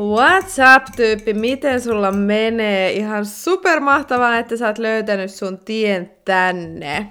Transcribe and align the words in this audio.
What's 0.00 0.58
up, 0.76 0.84
tyyppi? 0.96 1.34
Miten 1.34 1.80
sulla 1.80 2.12
menee? 2.12 2.92
Ihan 2.92 3.26
supermahtavaa, 3.26 4.38
että 4.38 4.56
sä 4.56 4.66
oot 4.66 4.78
löytänyt 4.78 5.30
sun 5.30 5.58
tien 5.58 6.10
tänne. 6.24 7.06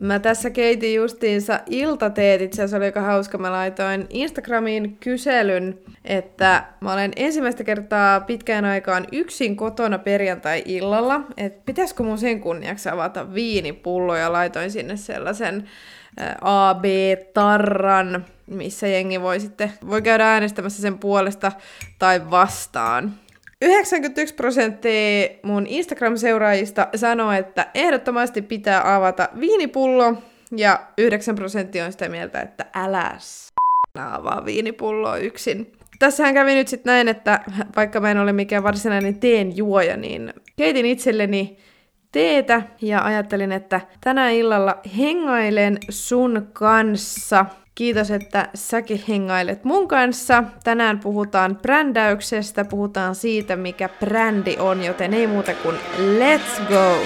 Mä 0.00 0.18
tässä 0.18 0.50
keitin 0.50 0.94
justiinsa 0.94 1.60
iltateet, 1.66 2.40
itse 2.40 2.62
asiassa 2.62 2.76
oli 2.76 2.84
aika 2.84 3.00
hauska. 3.00 3.38
Mä 3.38 3.52
laitoin 3.52 4.06
Instagramiin 4.10 4.96
kyselyn, 4.96 5.78
että 6.04 6.64
mä 6.80 6.92
olen 6.92 7.12
ensimmäistä 7.16 7.64
kertaa 7.64 8.20
pitkään 8.20 8.64
aikaan 8.64 9.06
yksin 9.12 9.56
kotona 9.56 9.98
perjantai-illalla. 9.98 11.20
Että 11.36 11.62
pitäisikö 11.64 12.02
mun 12.02 12.18
sen 12.18 12.40
kunniaksi 12.40 12.88
avata 12.88 13.34
viinipullo 13.34 14.16
ja 14.16 14.32
laitoin 14.32 14.70
sinne 14.70 14.96
sellaisen 14.96 15.68
AB-tarran, 16.40 18.24
missä 18.46 18.86
jengi 18.86 19.20
voi 19.20 19.40
sitten 19.40 19.72
voi 19.88 20.02
käydä 20.02 20.32
äänestämässä 20.32 20.82
sen 20.82 20.98
puolesta 20.98 21.52
tai 21.98 22.30
vastaan. 22.30 23.14
91 23.62 24.34
prosenttia 24.34 25.28
mun 25.42 25.66
Instagram-seuraajista 25.66 26.88
sanoo, 26.96 27.32
että 27.32 27.66
ehdottomasti 27.74 28.42
pitää 28.42 28.94
avata 28.94 29.28
viinipullo, 29.40 30.14
ja 30.56 30.80
9 30.98 31.34
prosenttia 31.34 31.84
on 31.84 31.92
sitä 31.92 32.08
mieltä, 32.08 32.40
että 32.40 32.66
älä 32.74 33.18
avaa 33.98 34.44
viinipulloa 34.44 35.16
yksin. 35.16 35.72
Tässähän 35.98 36.34
kävi 36.34 36.54
nyt 36.54 36.68
sitten 36.68 36.90
näin, 36.90 37.08
että 37.08 37.40
vaikka 37.76 38.00
mä 38.00 38.10
en 38.10 38.18
ole 38.18 38.32
mikään 38.32 38.62
varsinainen 38.62 39.20
teen 39.20 39.56
juoja, 39.56 39.96
niin 39.96 40.32
keitin 40.56 40.86
itselleni 40.86 41.58
teetä 42.12 42.62
ja 42.82 43.04
ajattelin, 43.04 43.52
että 43.52 43.80
tänä 44.00 44.30
illalla 44.30 44.80
hengailen 44.98 45.78
sun 45.88 46.48
kanssa. 46.52 47.46
Kiitos, 47.74 48.10
että 48.10 48.48
säkin 48.54 49.02
hengailet 49.08 49.64
mun 49.64 49.88
kanssa. 49.88 50.44
Tänään 50.64 51.00
puhutaan 51.00 51.56
brändäyksestä, 51.56 52.64
puhutaan 52.64 53.14
siitä, 53.14 53.56
mikä 53.56 53.88
brändi 53.88 54.56
on, 54.58 54.84
joten 54.84 55.14
ei 55.14 55.26
muuta 55.26 55.54
kuin 55.54 55.76
let's 55.98 56.68
go! 56.68 56.98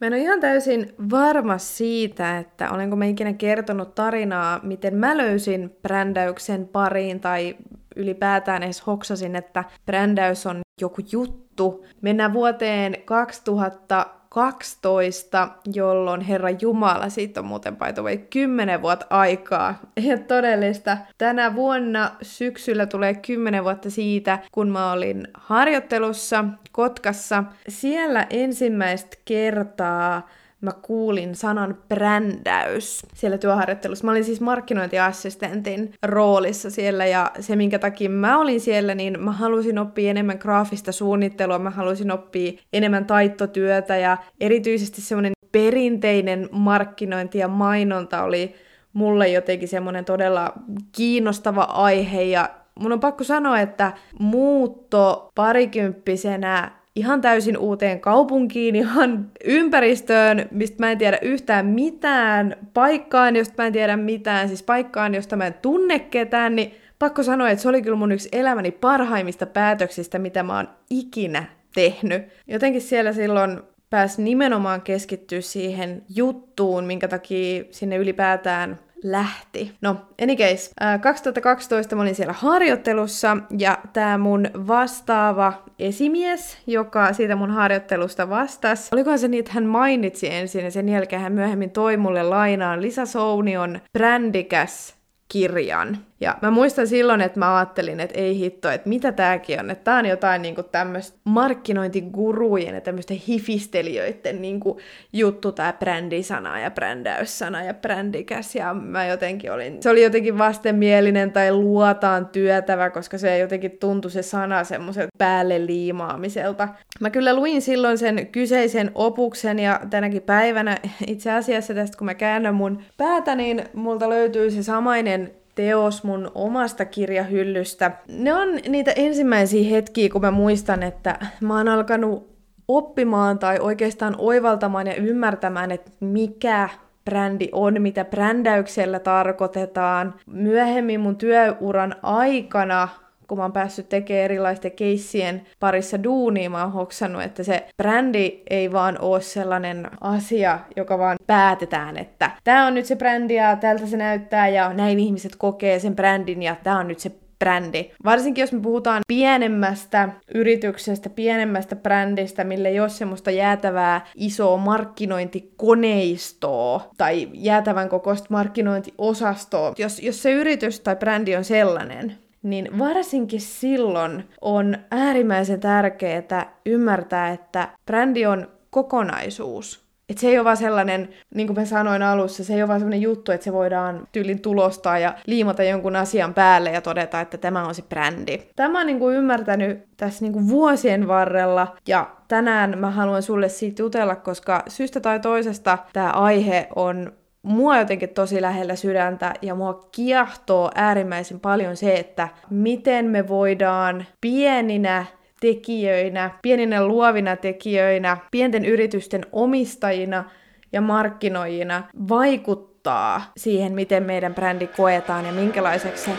Mä 0.00 0.06
en 0.06 0.12
ole 0.12 0.22
ihan 0.22 0.40
täysin 0.40 0.94
varma 1.10 1.58
siitä, 1.58 2.38
että 2.38 2.70
olenko 2.70 2.96
mä 2.96 3.04
ikinä 3.04 3.32
kertonut 3.32 3.94
tarinaa, 3.94 4.60
miten 4.62 4.94
mä 4.94 5.16
löysin 5.16 5.76
brändäyksen 5.82 6.68
pariin 6.68 7.20
tai 7.20 7.56
ylipäätään 7.96 8.62
edes 8.62 8.86
hoksasin, 8.86 9.36
että 9.36 9.64
brändäys 9.86 10.46
on 10.46 10.60
joku 10.80 11.02
juttu. 11.12 11.86
Mennään 12.00 12.32
vuoteen 12.32 12.96
2000 13.04 14.06
12, 14.32 15.48
jolloin 15.74 16.20
Herra 16.20 16.50
Jumala, 16.50 17.08
siitä 17.08 17.40
on 17.40 17.46
muuten 17.46 17.76
by 17.76 17.92
the 17.92 18.02
way 18.02 18.18
10 18.18 18.82
vuotta 18.82 19.06
aikaa. 19.10 19.80
Ja 19.96 20.18
todellista. 20.18 20.98
Tänä 21.18 21.54
vuonna 21.54 22.10
syksyllä 22.22 22.86
tulee 22.86 23.14
10 23.14 23.64
vuotta 23.64 23.90
siitä, 23.90 24.38
kun 24.52 24.68
mä 24.68 24.92
olin 24.92 25.28
harjoittelussa 25.34 26.44
Kotkassa. 26.72 27.44
Siellä 27.68 28.26
ensimmäistä 28.30 29.16
kertaa 29.24 30.28
mä 30.62 30.72
kuulin 30.82 31.34
sanan 31.34 31.78
brändäys 31.88 33.06
siellä 33.14 33.38
työharjoittelussa. 33.38 34.04
Mä 34.04 34.10
olin 34.10 34.24
siis 34.24 34.40
markkinointiassistentin 34.40 35.94
roolissa 36.02 36.70
siellä 36.70 37.06
ja 37.06 37.30
se 37.40 37.56
minkä 37.56 37.78
takia 37.78 38.10
mä 38.10 38.38
olin 38.38 38.60
siellä, 38.60 38.94
niin 38.94 39.20
mä 39.20 39.32
halusin 39.32 39.78
oppia 39.78 40.10
enemmän 40.10 40.38
graafista 40.40 40.92
suunnittelua, 40.92 41.58
mä 41.58 41.70
halusin 41.70 42.10
oppia 42.10 42.52
enemmän 42.72 43.06
taittotyötä 43.06 43.96
ja 43.96 44.16
erityisesti 44.40 45.00
semmoinen 45.00 45.32
perinteinen 45.52 46.48
markkinointi 46.52 47.38
ja 47.38 47.48
mainonta 47.48 48.22
oli 48.22 48.54
mulle 48.92 49.28
jotenkin 49.28 49.68
semmoinen 49.68 50.04
todella 50.04 50.52
kiinnostava 50.92 51.62
aihe 51.62 52.22
ja 52.22 52.50
mun 52.74 52.92
on 52.92 53.00
pakko 53.00 53.24
sanoa, 53.24 53.60
että 53.60 53.92
muutto 54.18 55.30
parikymppisenä 55.34 56.81
ihan 56.96 57.20
täysin 57.20 57.58
uuteen 57.58 58.00
kaupunkiin, 58.00 58.76
ihan 58.76 59.30
ympäristöön, 59.44 60.48
mistä 60.50 60.76
mä 60.78 60.92
en 60.92 60.98
tiedä 60.98 61.18
yhtään 61.22 61.66
mitään, 61.66 62.56
paikkaan, 62.74 63.36
josta 63.36 63.54
mä 63.58 63.66
en 63.66 63.72
tiedä 63.72 63.96
mitään, 63.96 64.48
siis 64.48 64.62
paikkaan, 64.62 65.14
josta 65.14 65.36
mä 65.36 65.46
en 65.46 65.54
tunne 65.62 65.98
ketään, 65.98 66.56
niin 66.56 66.74
pakko 66.98 67.22
sanoa, 67.22 67.50
että 67.50 67.62
se 67.62 67.68
oli 67.68 67.82
kyllä 67.82 67.96
mun 67.96 68.12
yksi 68.12 68.28
elämäni 68.32 68.70
parhaimmista 68.70 69.46
päätöksistä, 69.46 70.18
mitä 70.18 70.42
mä 70.42 70.56
oon 70.56 70.68
ikinä 70.90 71.44
tehnyt. 71.74 72.22
Jotenkin 72.46 72.80
siellä 72.80 73.12
silloin 73.12 73.60
pääsi 73.90 74.22
nimenomaan 74.22 74.82
keskittyä 74.82 75.40
siihen 75.40 76.02
juttuun, 76.14 76.84
minkä 76.84 77.08
takia 77.08 77.64
sinne 77.70 77.96
ylipäätään 77.96 78.78
lähti. 79.02 79.72
No, 79.80 79.96
any 80.22 80.36
case, 80.36 80.70
2012 81.02 81.96
mä 81.96 82.02
olin 82.02 82.14
siellä 82.14 82.32
harjoittelussa 82.32 83.36
ja 83.58 83.78
tämä 83.92 84.18
mun 84.18 84.50
vastaava 84.66 85.52
esimies, 85.78 86.58
joka 86.66 87.12
siitä 87.12 87.36
mun 87.36 87.50
harjoittelusta 87.50 88.28
vastasi, 88.28 88.88
olikohan 88.92 89.18
se 89.18 89.28
niin, 89.28 89.38
että 89.38 89.52
hän 89.52 89.66
mainitsi 89.66 90.34
ensin 90.34 90.64
ja 90.64 90.70
sen 90.70 90.88
jälkeen 90.88 91.22
hän 91.22 91.32
myöhemmin 91.32 91.70
toi 91.70 91.96
mulle 91.96 92.22
lainaan 92.22 92.82
Lisa 92.82 93.06
Sounion 93.06 93.80
brändikäs 93.92 94.94
kirjan. 95.28 95.98
Ja 96.22 96.36
mä 96.42 96.50
muistan 96.50 96.86
silloin, 96.86 97.20
että 97.20 97.38
mä 97.38 97.56
ajattelin, 97.56 98.00
että 98.00 98.18
ei 98.18 98.38
hitto, 98.38 98.70
että 98.70 98.88
mitä 98.88 99.12
tääkin 99.12 99.60
on, 99.60 99.70
että 99.70 99.84
tää 99.84 99.98
on 99.98 100.06
jotain 100.06 100.42
niinku 100.42 100.62
tämmöistä 100.62 101.18
markkinointigurujen 101.24 102.74
ja 102.74 102.80
tämmöisten 102.80 103.16
hifistelijöiden 103.16 104.42
niinku 104.42 104.80
juttu, 105.12 105.52
tää 105.52 105.72
brändisana 105.72 106.60
ja 106.60 106.70
brändäyssana 106.70 107.62
ja 107.64 107.74
brändikäs, 107.74 108.54
ja 108.54 108.74
mä 108.74 109.06
jotenkin 109.06 109.52
olin, 109.52 109.82
se 109.82 109.90
oli 109.90 110.02
jotenkin 110.02 110.38
vastenmielinen 110.38 111.32
tai 111.32 111.52
luotaan 111.52 112.26
työtävä, 112.26 112.90
koska 112.90 113.18
se 113.18 113.38
jotenkin 113.38 113.76
tuntui 113.80 114.10
se 114.10 114.22
sana 114.22 114.64
semmoiselta 114.64 115.10
päälle 115.18 115.66
liimaamiselta. 115.66 116.68
Mä 117.00 117.10
kyllä 117.10 117.34
luin 117.34 117.62
silloin 117.62 117.98
sen 117.98 118.26
kyseisen 118.26 118.90
opuksen, 118.94 119.58
ja 119.58 119.80
tänäkin 119.90 120.22
päivänä 120.22 120.78
itse 121.06 121.32
asiassa 121.32 121.74
tästä 121.74 121.98
kun 121.98 122.04
mä 122.04 122.14
käännän 122.14 122.54
mun 122.54 122.82
päätä, 122.96 123.34
niin 123.34 123.64
multa 123.74 124.08
löytyy 124.08 124.50
se 124.50 124.62
samainen 124.62 125.41
teos 125.54 126.04
mun 126.04 126.30
omasta 126.34 126.84
kirjahyllystä. 126.84 127.90
Ne 128.08 128.34
on 128.34 128.48
niitä 128.68 128.92
ensimmäisiä 128.96 129.70
hetkiä, 129.70 130.08
kun 130.08 130.20
mä 130.20 130.30
muistan, 130.30 130.82
että 130.82 131.18
mä 131.40 131.56
oon 131.56 131.68
alkanut 131.68 132.32
oppimaan 132.68 133.38
tai 133.38 133.58
oikeastaan 133.60 134.14
oivaltamaan 134.18 134.86
ja 134.86 134.94
ymmärtämään, 134.94 135.70
että 135.70 135.90
mikä 136.00 136.68
brändi 137.04 137.48
on, 137.52 137.82
mitä 137.82 138.04
brändäyksellä 138.04 138.98
tarkoitetaan. 138.98 140.14
Myöhemmin 140.26 141.00
mun 141.00 141.16
työuran 141.16 141.94
aikana 142.02 142.88
kun 143.28 143.38
mä 143.38 143.44
oon 143.44 143.52
päässyt 143.52 143.88
tekemään 143.88 144.24
erilaisten 144.24 144.72
keissien 144.72 145.42
parissa 145.60 146.02
duunia, 146.02 146.50
mä 146.50 146.62
oon 146.62 146.72
hoksannut, 146.72 147.22
että 147.22 147.42
se 147.42 147.66
brändi 147.76 148.42
ei 148.50 148.72
vaan 148.72 148.98
ole 149.00 149.20
sellainen 149.20 149.88
asia, 150.00 150.58
joka 150.76 150.98
vaan 150.98 151.18
päätetään, 151.26 151.96
että 151.96 152.30
tämä 152.44 152.66
on 152.66 152.74
nyt 152.74 152.86
se 152.86 152.96
brändi 152.96 153.34
ja 153.34 153.56
tältä 153.56 153.86
se 153.86 153.96
näyttää 153.96 154.48
ja 154.48 154.72
näin 154.72 155.00
ihmiset 155.00 155.36
kokee 155.36 155.78
sen 155.78 155.96
brändin 155.96 156.42
ja 156.42 156.56
tämä 156.62 156.78
on 156.78 156.88
nyt 156.88 156.98
se 156.98 157.12
brändi. 157.38 157.90
Varsinkin 158.04 158.42
jos 158.42 158.52
me 158.52 158.60
puhutaan 158.60 159.02
pienemmästä 159.08 160.08
yrityksestä, 160.34 161.10
pienemmästä 161.10 161.76
brändistä, 161.76 162.44
millä 162.44 162.68
ei 162.68 162.80
ole 162.80 162.88
semmoista 162.88 163.30
jäätävää 163.30 164.06
isoa 164.14 164.56
markkinointikoneistoa 164.56 166.90
tai 166.96 167.28
jäätävän 167.32 167.88
kokoista 167.88 168.26
markkinointiosastoa. 168.30 169.72
Jos, 169.78 170.02
jos 170.02 170.22
se 170.22 170.32
yritys 170.32 170.80
tai 170.80 170.96
brändi 170.96 171.36
on 171.36 171.44
sellainen, 171.44 172.18
niin 172.42 172.78
varsinkin 172.78 173.40
silloin 173.40 174.24
on 174.40 174.76
äärimmäisen 174.90 175.60
tärkeää 175.60 176.52
ymmärtää, 176.66 177.30
että 177.30 177.68
brändi 177.86 178.26
on 178.26 178.48
kokonaisuus. 178.70 179.82
Että 180.08 180.20
se 180.20 180.28
ei 180.28 180.38
ole 180.38 180.44
vaan 180.44 180.56
sellainen, 180.56 181.08
niin 181.34 181.46
kuin 181.46 181.58
mä 181.58 181.64
sanoin 181.64 182.02
alussa, 182.02 182.44
se 182.44 182.54
ei 182.54 182.62
ole 182.62 182.68
vaan 182.68 182.80
sellainen 182.80 183.02
juttu, 183.02 183.32
että 183.32 183.44
se 183.44 183.52
voidaan 183.52 184.08
tyylin 184.12 184.42
tulostaa 184.42 184.98
ja 184.98 185.14
liimata 185.26 185.62
jonkun 185.62 185.96
asian 185.96 186.34
päälle 186.34 186.70
ja 186.70 186.80
todeta, 186.80 187.20
että 187.20 187.38
tämä 187.38 187.66
on 187.66 187.74
se 187.74 187.82
brändi. 187.82 188.38
Tämä 188.56 188.80
on 188.80 188.86
niin 188.86 188.98
kuin 188.98 189.16
ymmärtänyt 189.16 189.84
tässä 189.96 190.24
niin 190.24 190.32
kuin 190.32 190.48
vuosien 190.48 191.08
varrella 191.08 191.76
ja 191.88 192.10
tänään 192.28 192.78
mä 192.78 192.90
haluan 192.90 193.22
sulle 193.22 193.48
siitä 193.48 193.82
jutella, 193.82 194.16
koska 194.16 194.62
syystä 194.68 195.00
tai 195.00 195.20
toisesta 195.20 195.78
tämä 195.92 196.10
aihe 196.10 196.68
on 196.76 197.12
mua 197.42 197.78
jotenkin 197.78 198.08
tosi 198.08 198.42
lähellä 198.42 198.76
sydäntä 198.76 199.34
ja 199.42 199.54
mua 199.54 199.88
kiehtoo 199.92 200.70
äärimmäisen 200.74 201.40
paljon 201.40 201.76
se, 201.76 201.96
että 201.96 202.28
miten 202.50 203.04
me 203.04 203.28
voidaan 203.28 204.06
pieninä 204.20 205.06
tekijöinä, 205.40 206.30
pieninä 206.42 206.86
luovina 206.86 207.36
tekijöinä, 207.36 208.16
pienten 208.30 208.64
yritysten 208.64 209.26
omistajina 209.32 210.24
ja 210.72 210.80
markkinoijina 210.80 211.82
vaikuttaa 212.08 213.22
siihen, 213.36 213.72
miten 213.72 214.02
meidän 214.02 214.34
brändi 214.34 214.66
koetaan 214.66 215.26
ja 215.26 215.32
minkälaiseksi 215.32 216.04
se 216.04 216.10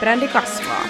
brändi 0.00 0.28
kasvaa. 0.28 0.84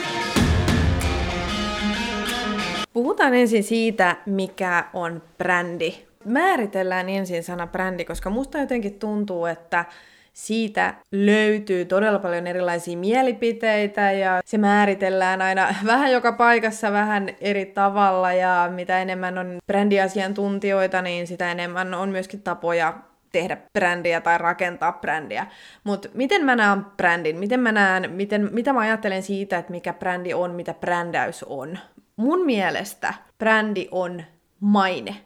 Puhutaan 2.92 3.34
ensin 3.34 3.64
siitä, 3.64 4.16
mikä 4.26 4.84
on 4.92 5.22
brändi. 5.38 5.94
Määritellään 6.24 7.08
ensin 7.08 7.42
sana 7.42 7.66
brändi, 7.66 8.04
koska 8.04 8.30
musta 8.30 8.58
jotenkin 8.58 8.98
tuntuu, 8.98 9.46
että 9.46 9.84
siitä 10.32 10.94
löytyy 11.12 11.84
todella 11.84 12.18
paljon 12.18 12.46
erilaisia 12.46 12.98
mielipiteitä 12.98 14.12
ja 14.12 14.40
se 14.44 14.58
määritellään 14.58 15.42
aina 15.42 15.74
vähän 15.86 16.12
joka 16.12 16.32
paikassa 16.32 16.92
vähän 16.92 17.28
eri 17.40 17.66
tavalla 17.66 18.32
ja 18.32 18.70
mitä 18.74 18.98
enemmän 18.98 19.38
on 19.38 19.58
brändiasiantuntijoita, 19.66 21.02
niin 21.02 21.26
sitä 21.26 21.50
enemmän 21.52 21.94
on 21.94 22.08
myöskin 22.08 22.42
tapoja 22.42 22.94
tehdä 23.32 23.56
brändiä 23.72 24.20
tai 24.20 24.38
rakentaa 24.38 24.92
brändiä. 24.92 25.46
Mutta 25.84 26.08
miten 26.14 26.44
mä 26.44 26.56
näen 26.56 26.84
brändin? 26.84 27.38
Miten 27.38 27.60
mä 27.60 27.72
näen, 27.72 28.10
miten, 28.10 28.48
mitä 28.52 28.72
mä 28.72 28.80
ajattelen 28.80 29.22
siitä, 29.22 29.58
että 29.58 29.70
mikä 29.70 29.92
brändi 29.92 30.34
on, 30.34 30.50
mitä 30.50 30.74
brändäys 30.74 31.42
on? 31.42 31.78
Mun 32.16 32.46
mielestä 32.46 33.14
brändi 33.38 33.88
on 33.90 34.24
maine. 34.60 35.16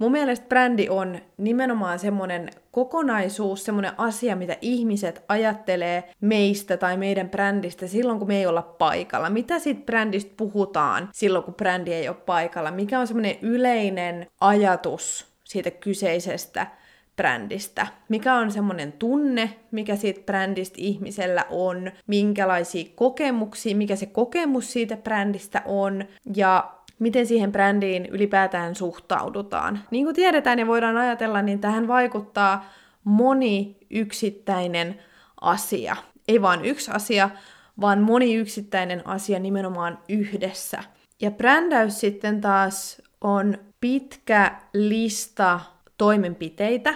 Mun 0.00 0.12
mielestä 0.12 0.46
brändi 0.48 0.88
on 0.88 1.18
nimenomaan 1.36 1.98
semmoinen 1.98 2.50
kokonaisuus, 2.70 3.64
semmoinen 3.64 3.92
asia, 3.98 4.36
mitä 4.36 4.56
ihmiset 4.60 5.24
ajattelee 5.28 6.12
meistä 6.20 6.76
tai 6.76 6.96
meidän 6.96 7.28
brändistä 7.28 7.86
silloin, 7.86 8.18
kun 8.18 8.28
me 8.28 8.36
ei 8.36 8.46
olla 8.46 8.62
paikalla. 8.62 9.30
Mitä 9.30 9.58
siitä 9.58 9.80
brändistä 9.86 10.32
puhutaan 10.36 11.08
silloin, 11.12 11.44
kun 11.44 11.54
brändi 11.54 11.92
ei 11.92 12.08
ole 12.08 12.16
paikalla? 12.16 12.70
Mikä 12.70 13.00
on 13.00 13.06
semmoinen 13.06 13.36
yleinen 13.42 14.26
ajatus 14.40 15.26
siitä 15.44 15.70
kyseisestä 15.70 16.66
brändistä. 17.16 17.86
Mikä 18.08 18.34
on 18.34 18.50
semmoinen 18.50 18.92
tunne, 18.92 19.56
mikä 19.70 19.96
siitä 19.96 20.20
brändistä 20.20 20.74
ihmisellä 20.78 21.44
on, 21.50 21.92
minkälaisia 22.06 22.84
kokemuksia, 22.94 23.76
mikä 23.76 23.96
se 23.96 24.06
kokemus 24.06 24.72
siitä 24.72 24.96
brändistä 24.96 25.62
on, 25.64 26.04
ja 26.36 26.70
miten 27.00 27.26
siihen 27.26 27.52
brändiin 27.52 28.06
ylipäätään 28.06 28.74
suhtaudutaan. 28.74 29.80
Niin 29.90 30.04
kuin 30.04 30.16
tiedetään 30.16 30.58
ja 30.58 30.66
voidaan 30.66 30.96
ajatella, 30.96 31.42
niin 31.42 31.60
tähän 31.60 31.88
vaikuttaa 31.88 32.64
moni 33.04 33.76
yksittäinen 33.90 35.00
asia. 35.40 35.96
Ei 36.28 36.42
vain 36.42 36.64
yksi 36.64 36.90
asia, 36.90 37.30
vaan 37.80 38.00
moni 38.00 38.34
yksittäinen 38.34 39.06
asia 39.06 39.38
nimenomaan 39.38 39.98
yhdessä. 40.08 40.84
Ja 41.20 41.30
brändäys 41.30 42.00
sitten 42.00 42.40
taas 42.40 43.02
on 43.20 43.58
pitkä 43.80 44.56
lista 44.72 45.60
toimenpiteitä, 45.98 46.94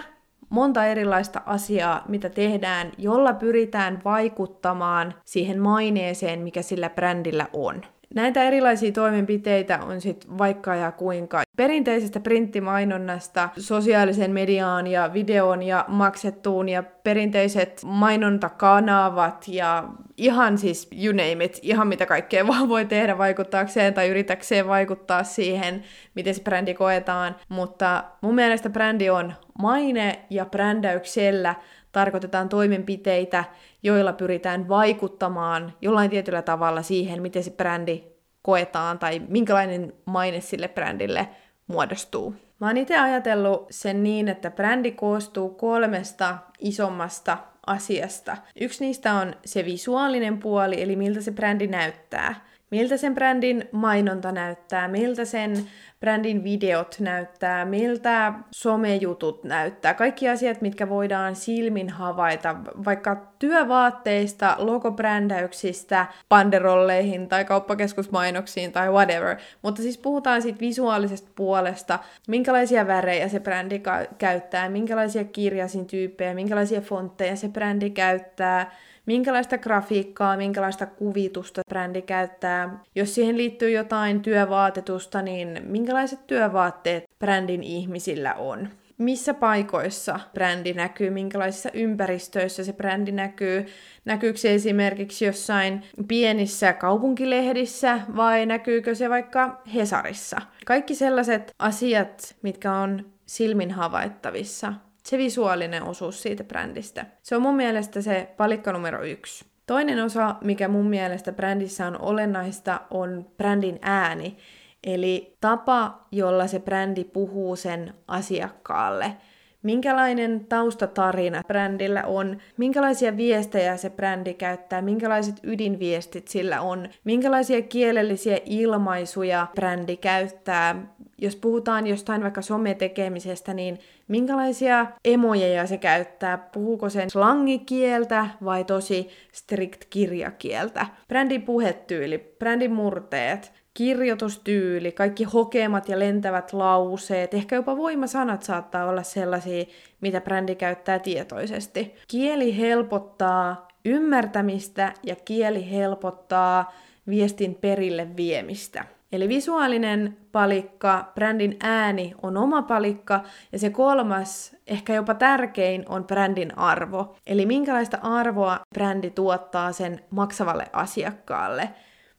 monta 0.49 0.85
erilaista 0.85 1.41
asiaa, 1.45 2.03
mitä 2.07 2.29
tehdään, 2.29 2.91
jolla 2.97 3.33
pyritään 3.33 4.01
vaikuttamaan 4.05 5.13
siihen 5.25 5.61
maineeseen, 5.61 6.39
mikä 6.39 6.61
sillä 6.61 6.89
brändillä 6.89 7.47
on. 7.53 7.81
Näitä 8.15 8.43
erilaisia 8.43 8.91
toimenpiteitä 8.91 9.79
on 9.83 10.01
sitten 10.01 10.37
vaikka 10.37 10.75
ja 10.75 10.91
kuinka. 10.91 11.43
Perinteisestä 11.57 12.19
printtimainonnasta 12.19 13.49
sosiaalisen 13.57 14.31
mediaan 14.31 14.87
ja 14.87 15.13
videon 15.13 15.63
ja 15.63 15.85
maksettuun 15.87 16.69
ja 16.69 16.83
perinteiset 16.83 17.81
mainontakanavat 17.85 19.47
ja 19.47 19.83
ihan 20.17 20.57
siis 20.57 20.87
you 21.03 21.13
name 21.13 21.45
it, 21.45 21.59
ihan 21.61 21.87
mitä 21.87 22.05
kaikkea 22.05 22.47
vaan 22.57 22.69
voi 22.69 22.85
tehdä 22.85 23.17
vaikuttaakseen 23.17 23.93
tai 23.93 24.09
yritäkseen 24.09 24.67
vaikuttaa 24.67 25.23
siihen, 25.23 25.83
miten 26.15 26.35
se 26.35 26.43
brändi 26.43 26.73
koetaan. 26.73 27.35
Mutta 27.49 28.03
mun 28.21 28.35
mielestä 28.35 28.69
brändi 28.69 29.09
on 29.09 29.33
maine 29.59 30.19
ja 30.29 30.45
brändäyksellä 30.45 31.55
tarkoitetaan 31.95 32.49
toimenpiteitä, 32.49 33.43
joilla 33.83 34.13
pyritään 34.13 34.69
vaikuttamaan 34.69 35.73
jollain 35.81 36.09
tietyllä 36.09 36.41
tavalla 36.41 36.81
siihen, 36.81 37.21
miten 37.21 37.43
se 37.43 37.51
brändi 37.51 38.03
koetaan 38.41 38.99
tai 38.99 39.21
minkälainen 39.27 39.93
maine 40.05 40.41
sille 40.41 40.67
brändille 40.67 41.27
muodostuu. 41.67 42.35
Mä 42.59 42.67
oon 42.67 42.77
itse 42.77 42.97
ajatellut 42.97 43.67
sen 43.69 44.03
niin, 44.03 44.27
että 44.27 44.51
brändi 44.51 44.91
koostuu 44.91 45.49
kolmesta 45.49 46.37
isommasta 46.59 47.37
asiasta. 47.67 48.37
Yksi 48.61 48.85
niistä 48.85 49.13
on 49.13 49.35
se 49.45 49.65
visuaalinen 49.65 50.37
puoli, 50.37 50.81
eli 50.81 50.95
miltä 50.95 51.21
se 51.21 51.31
brändi 51.31 51.67
näyttää. 51.67 52.45
Miltä 52.71 52.97
sen 52.97 53.15
brändin 53.15 53.69
mainonta 53.71 54.31
näyttää, 54.31 54.87
miltä 54.87 55.25
sen 55.25 55.67
brändin 55.99 56.43
videot 56.43 56.95
näyttää, 56.99 57.65
miltä 57.65 58.33
somejutut 58.51 59.43
näyttää. 59.43 59.93
Kaikki 59.93 60.29
asiat, 60.29 60.61
mitkä 60.61 60.89
voidaan 60.89 61.35
silmin 61.35 61.89
havaita, 61.89 62.55
vaikka 62.85 63.33
työvaatteista, 63.39 64.55
logobrändäyksistä, 64.57 66.05
panderolleihin 66.29 67.29
tai 67.29 67.45
kauppakeskusmainoksiin 67.45 68.71
tai 68.71 68.89
whatever. 68.89 69.37
Mutta 69.61 69.81
siis 69.81 69.97
puhutaan 69.97 70.41
siitä 70.41 70.59
visuaalisesta 70.59 71.29
puolesta, 71.35 71.99
minkälaisia 72.27 72.87
värejä 72.87 73.27
se 73.27 73.39
brändi 73.39 73.81
käyttää, 74.17 74.69
minkälaisia 74.69 75.23
kirjasin 75.23 75.85
tyyppejä, 75.85 76.33
minkälaisia 76.33 76.81
fontteja 76.81 77.35
se 77.35 77.49
brändi 77.49 77.89
käyttää, 77.89 78.71
minkälaista 79.05 79.57
grafiikkaa, 79.57 80.37
minkälaista 80.37 80.85
kuvitusta 80.85 81.61
brändi 81.69 82.01
käyttää. 82.01 82.79
Jos 82.95 83.15
siihen 83.15 83.37
liittyy 83.37 83.71
jotain 83.71 84.21
työvaatetusta, 84.21 85.21
niin 85.21 85.61
minkälaiset 85.65 86.27
työvaatteet 86.27 87.03
brändin 87.19 87.63
ihmisillä 87.63 88.33
on 88.33 88.69
missä 88.97 89.33
paikoissa 89.33 90.19
brändi 90.33 90.73
näkyy, 90.73 91.09
minkälaisissa 91.09 91.69
ympäristöissä 91.73 92.63
se 92.63 92.73
brändi 92.73 93.11
näkyy, 93.11 93.65
näkyykö 94.05 94.39
se 94.39 94.53
esimerkiksi 94.53 95.25
jossain 95.25 95.83
pienissä 96.07 96.73
kaupunkilehdissä 96.73 97.99
vai 98.15 98.45
näkyykö 98.45 98.95
se 98.95 99.09
vaikka 99.09 99.61
Hesarissa. 99.73 100.41
Kaikki 100.65 100.95
sellaiset 100.95 101.53
asiat, 101.59 102.35
mitkä 102.41 102.73
on 102.73 103.05
silmin 103.25 103.71
havaittavissa, 103.71 104.73
se 105.05 105.17
visuaalinen 105.17 105.83
osuus 105.83 106.21
siitä 106.21 106.43
brändistä. 106.43 107.05
Se 107.21 107.35
on 107.35 107.41
mun 107.41 107.55
mielestä 107.55 108.01
se 108.01 108.33
palikka 108.37 108.71
numero 108.71 109.03
yksi. 109.03 109.45
Toinen 109.65 110.03
osa, 110.03 110.35
mikä 110.41 110.67
mun 110.67 110.87
mielestä 110.87 111.31
brändissä 111.31 111.87
on 111.87 112.01
olennaista, 112.01 112.81
on 112.91 113.25
brändin 113.37 113.79
ääni. 113.81 114.37
Eli 114.83 115.37
tapa, 115.41 116.07
jolla 116.11 116.47
se 116.47 116.59
brändi 116.59 117.03
puhuu 117.03 117.55
sen 117.55 117.93
asiakkaalle. 118.07 119.17
Minkälainen 119.65 120.45
taustatarina 120.49 121.41
brändillä 121.47 122.03
on, 122.03 122.37
minkälaisia 122.57 123.17
viestejä 123.17 123.77
se 123.77 123.89
brändi 123.89 124.33
käyttää, 124.33 124.81
minkälaiset 124.81 125.35
ydinviestit 125.43 126.27
sillä 126.27 126.61
on, 126.61 126.89
minkälaisia 127.03 127.61
kielellisiä 127.61 128.39
ilmaisuja 128.45 129.47
brändi 129.55 129.97
käyttää, 129.97 130.75
jos 131.17 131.35
puhutaan 131.35 131.87
jostain 131.87 132.23
vaikka 132.23 132.41
sometekemisestä, 132.41 133.53
niin 133.53 133.79
minkälaisia 134.07 134.85
emojeja 135.05 135.67
se 135.67 135.77
käyttää? 135.77 136.37
Puhuuko 136.37 136.89
sen 136.89 137.09
slangikieltä 137.09 138.27
vai 138.43 138.63
tosi 138.63 139.09
strict 139.31 139.85
kirjakieltä? 139.89 140.85
Brändin 141.07 141.41
puhetyyli, 141.41 142.35
brändin 142.39 142.73
murteet, 142.73 143.64
kirjoitustyyli, 143.75 144.91
kaikki 144.91 145.23
hokemat 145.23 145.89
ja 145.89 145.99
lentävät 145.99 146.53
lauseet, 146.53 147.33
ehkä 147.33 147.55
jopa 147.55 147.77
voimasanat 147.77 148.43
saattaa 148.43 148.85
olla 148.85 149.03
sellaisia, 149.03 149.65
mitä 150.01 150.21
brändi 150.21 150.55
käyttää 150.55 150.99
tietoisesti. 150.99 151.95
Kieli 152.07 152.57
helpottaa 152.57 153.67
ymmärtämistä 153.85 154.93
ja 155.03 155.15
kieli 155.15 155.71
helpottaa 155.71 156.73
viestin 157.07 157.55
perille 157.55 158.07
viemistä. 158.17 158.85
Eli 159.11 159.29
visuaalinen 159.29 160.17
palikka, 160.31 161.11
brändin 161.15 161.57
ääni 161.63 162.13
on 162.23 162.37
oma 162.37 162.61
palikka, 162.61 163.23
ja 163.51 163.59
se 163.59 163.69
kolmas, 163.69 164.55
ehkä 164.67 164.93
jopa 164.93 165.13
tärkein, 165.13 165.85
on 165.89 166.03
brändin 166.03 166.57
arvo. 166.57 167.15
Eli 167.27 167.45
minkälaista 167.45 167.97
arvoa 168.01 168.59
brändi 168.73 169.09
tuottaa 169.09 169.71
sen 169.71 169.99
maksavalle 170.09 170.65
asiakkaalle. 170.73 171.69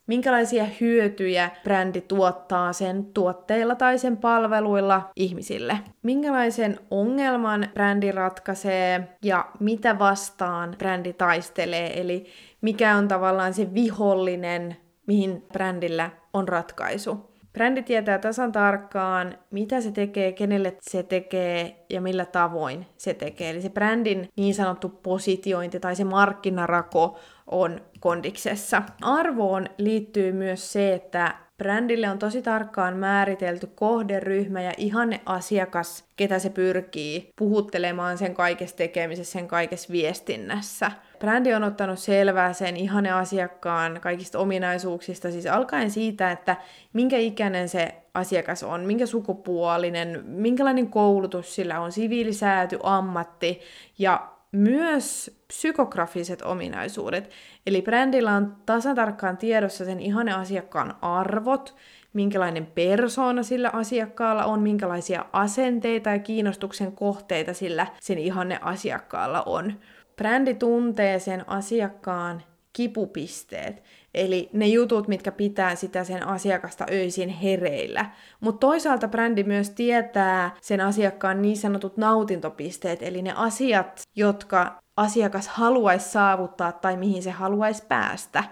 Minkälaisia 0.07 0.65
hyötyjä 0.81 1.49
brändi 1.63 2.01
tuottaa 2.01 2.73
sen 2.73 3.05
tuotteilla 3.05 3.75
tai 3.75 3.97
sen 3.97 4.17
palveluilla 4.17 5.09
ihmisille. 5.15 5.79
Minkälaisen 6.03 6.79
ongelman 6.91 7.67
brändi 7.73 8.11
ratkaisee 8.11 9.17
ja 9.23 9.45
mitä 9.59 9.99
vastaan 9.99 10.75
brändi 10.77 11.13
taistelee. 11.13 12.01
Eli 12.01 12.25
mikä 12.61 12.95
on 12.95 13.07
tavallaan 13.07 13.53
se 13.53 13.73
vihollinen, 13.73 14.77
mihin 15.07 15.43
brändillä 15.53 16.09
on 16.33 16.47
ratkaisu. 16.47 17.36
Brändi 17.57 17.83
tietää 17.83 18.19
tasan 18.19 18.51
tarkkaan, 18.51 19.37
mitä 19.51 19.81
se 19.81 19.91
tekee, 19.91 20.31
kenelle 20.31 20.77
se 20.81 21.03
tekee 21.03 21.85
ja 21.89 22.01
millä 22.01 22.25
tavoin 22.25 22.85
se 22.97 23.13
tekee. 23.13 23.49
Eli 23.49 23.61
se 23.61 23.69
brändin 23.69 24.29
niin 24.35 24.55
sanottu 24.55 24.89
positiointi 24.89 25.79
tai 25.79 25.95
se 25.95 26.03
markkinarako 26.03 27.19
on 27.47 27.81
kondiksessa. 27.99 28.81
Arvoon 29.01 29.65
liittyy 29.77 30.31
myös 30.31 30.73
se, 30.73 30.93
että 30.93 31.35
Brändille 31.57 32.09
on 32.09 32.19
tosi 32.19 32.41
tarkkaan 32.41 32.97
määritelty 32.97 33.67
kohderyhmä 33.75 34.61
ja 34.61 34.71
ihanne 34.77 35.21
asiakas, 35.25 36.05
ketä 36.15 36.39
se 36.39 36.49
pyrkii 36.49 37.29
puhuttelemaan 37.35 38.17
sen 38.17 38.33
kaikessa 38.33 38.75
tekemisessä, 38.75 39.31
sen 39.31 39.47
kaikessa 39.47 39.91
viestinnässä. 39.91 40.91
Brändi 41.19 41.53
on 41.53 41.63
ottanut 41.63 41.99
selvää 41.99 42.53
sen 42.53 42.77
ihanne 42.77 43.11
asiakkaan 43.11 43.99
kaikista 44.01 44.39
ominaisuuksista, 44.39 45.31
siis 45.31 45.45
alkaen 45.45 45.91
siitä, 45.91 46.31
että 46.31 46.55
minkä 46.93 47.17
ikäinen 47.17 47.69
se 47.69 47.95
asiakas 48.13 48.63
on, 48.63 48.81
minkä 48.81 49.05
sukupuolinen, 49.05 50.23
minkälainen 50.25 50.89
koulutus 50.89 51.55
sillä 51.55 51.79
on, 51.79 51.91
siviilisääty, 51.91 52.79
ammatti 52.83 53.61
ja 53.99 54.36
myös 54.57 55.37
psykografiset 55.47 56.41
ominaisuudet. 56.41 57.29
Eli 57.65 57.81
brändillä 57.81 58.33
on 58.33 58.55
tasatarkkaan 58.65 59.37
tiedossa 59.37 59.85
sen 59.85 59.99
ihanne 59.99 60.33
asiakkaan 60.33 60.95
arvot, 61.01 61.75
minkälainen 62.13 62.65
persoona 62.65 63.43
sillä 63.43 63.69
asiakkaalla 63.73 64.45
on, 64.45 64.61
minkälaisia 64.61 65.25
asenteita 65.33 66.09
ja 66.09 66.19
kiinnostuksen 66.19 66.91
kohteita 66.91 67.53
sillä 67.53 67.87
sen 68.01 68.17
ihanne 68.17 68.59
asiakkaalla 68.61 69.43
on. 69.45 69.73
Brändi 70.15 70.53
tuntee 70.53 71.19
sen 71.19 71.49
asiakkaan 71.49 72.43
kipupisteet, 72.77 73.83
eli 74.13 74.49
ne 74.53 74.67
jutut, 74.67 75.07
mitkä 75.07 75.31
pitää 75.31 75.75
sitä 75.75 76.03
sen 76.03 76.27
asiakasta 76.27 76.85
öisin 76.91 77.29
hereillä. 77.29 78.05
Mutta 78.39 78.67
toisaalta 78.67 79.07
brändi 79.07 79.43
myös 79.43 79.69
tietää 79.69 80.55
sen 80.61 80.81
asiakkaan 80.81 81.41
niin 81.41 81.57
sanotut 81.57 81.97
nautintopisteet, 81.97 83.03
eli 83.03 83.21
ne 83.21 83.33
asiat, 83.35 84.01
jotka 84.15 84.79
asiakas 84.97 85.47
haluaisi 85.47 86.09
saavuttaa 86.09 86.71
tai 86.71 86.97
mihin 86.97 87.23
se 87.23 87.31
haluaisi 87.31 87.83
päästä. 87.87 88.43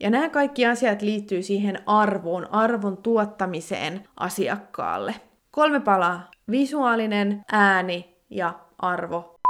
Ja 0.00 0.10
nämä 0.10 0.28
kaikki 0.28 0.66
asiat 0.66 1.02
liittyy 1.02 1.42
siihen 1.42 1.78
arvoon, 1.86 2.54
arvon 2.54 2.96
tuottamiseen 2.96 4.08
asiakkaalle. 4.16 5.14
Kolme 5.50 5.80
palaa. 5.80 6.30
Visuaalinen, 6.50 7.44
ääni 7.52 8.16
ja 8.30 8.54
arvo. 8.78 9.40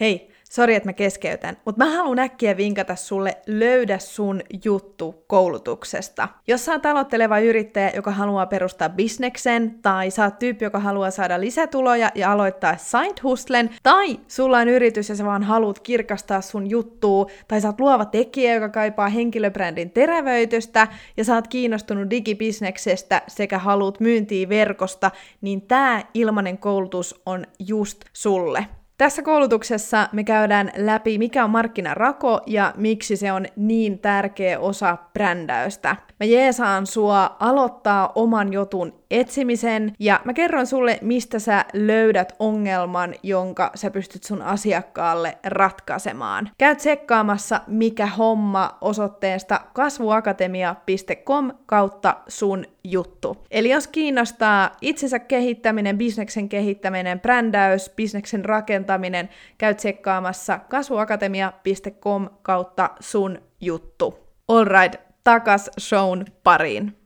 Hei, 0.00 0.29
Sori, 0.52 0.74
että 0.74 0.88
mä 0.88 0.92
keskeytän, 0.92 1.56
mutta 1.64 1.84
mä 1.84 1.96
haluan 1.96 2.18
äkkiä 2.18 2.56
vinkata 2.56 2.96
sulle 2.96 3.36
Löydä 3.46 3.98
sun 3.98 4.40
juttu 4.64 5.24
koulutuksesta. 5.26 6.28
Jos 6.46 6.64
sä 6.64 6.72
oot 6.72 6.86
aloitteleva 6.86 7.38
yrittäjä, 7.38 7.92
joka 7.94 8.10
haluaa 8.10 8.46
perustaa 8.46 8.88
bisneksen, 8.88 9.78
tai 9.82 10.10
sä 10.10 10.24
oot 10.24 10.38
tyyppi, 10.38 10.64
joka 10.64 10.78
haluaa 10.80 11.10
saada 11.10 11.40
lisätuloja 11.40 12.10
ja 12.14 12.32
aloittaa 12.32 12.76
side 12.76 13.20
hustlen, 13.22 13.70
tai 13.82 14.20
sulla 14.28 14.58
on 14.58 14.68
yritys 14.68 15.08
ja 15.08 15.16
sä 15.16 15.24
vaan 15.24 15.42
haluat 15.42 15.80
kirkastaa 15.80 16.40
sun 16.40 16.70
juttuu, 16.70 17.30
tai 17.48 17.60
sä 17.60 17.68
oot 17.68 17.80
luova 17.80 18.04
tekijä, 18.04 18.54
joka 18.54 18.68
kaipaa 18.68 19.08
henkilöbrändin 19.08 19.90
terävöitystä, 19.90 20.88
ja 21.16 21.24
sä 21.24 21.34
oot 21.34 21.48
kiinnostunut 21.48 22.10
digibisneksestä 22.10 23.22
sekä 23.28 23.58
haluat 23.58 24.00
myyntiä 24.00 24.48
verkosta, 24.48 25.10
niin 25.40 25.62
tää 25.62 26.02
ilmanen 26.14 26.58
koulutus 26.58 27.20
on 27.26 27.46
just 27.58 28.04
sulle. 28.12 28.66
Tässä 29.00 29.22
koulutuksessa 29.22 30.08
me 30.12 30.24
käydään 30.24 30.72
läpi, 30.76 31.18
mikä 31.18 31.44
on 31.44 31.50
markkinarako 31.50 32.40
ja 32.46 32.74
miksi 32.76 33.16
se 33.16 33.32
on 33.32 33.46
niin 33.56 33.98
tärkeä 33.98 34.58
osa 34.58 34.96
brändäystä. 35.12 35.96
Mä 36.20 36.26
jeesaan 36.26 36.86
sua 36.86 37.36
aloittaa 37.38 38.12
oman 38.14 38.52
jutun 38.52 38.99
etsimisen 39.10 39.92
ja 39.98 40.20
mä 40.24 40.32
kerron 40.32 40.66
sulle, 40.66 40.98
mistä 41.02 41.38
sä 41.38 41.64
löydät 41.72 42.32
ongelman, 42.38 43.14
jonka 43.22 43.70
sä 43.74 43.90
pystyt 43.90 44.24
sun 44.24 44.42
asiakkaalle 44.42 45.38
ratkaisemaan. 45.44 46.50
Käy 46.58 46.76
tsekkaamassa 46.76 47.60
mikä 47.66 48.06
homma 48.06 48.78
osoitteesta 48.80 49.60
kasvuakatemia.com 49.72 51.52
kautta 51.66 52.16
sun 52.28 52.64
juttu. 52.84 53.36
Eli 53.50 53.70
jos 53.70 53.86
kiinnostaa 53.86 54.76
itsensä 54.80 55.18
kehittäminen, 55.18 55.98
bisneksen 55.98 56.48
kehittäminen, 56.48 57.20
brändäys, 57.20 57.90
bisneksen 57.96 58.44
rakentaminen, 58.44 59.28
käy 59.58 59.74
tsekkaamassa 59.74 60.58
kasvuakatemia.com 60.68 62.28
kautta 62.42 62.90
sun 63.00 63.38
juttu. 63.60 64.18
Alright, 64.48 65.00
takas 65.24 65.70
shown 65.80 66.24
pariin. 66.44 66.99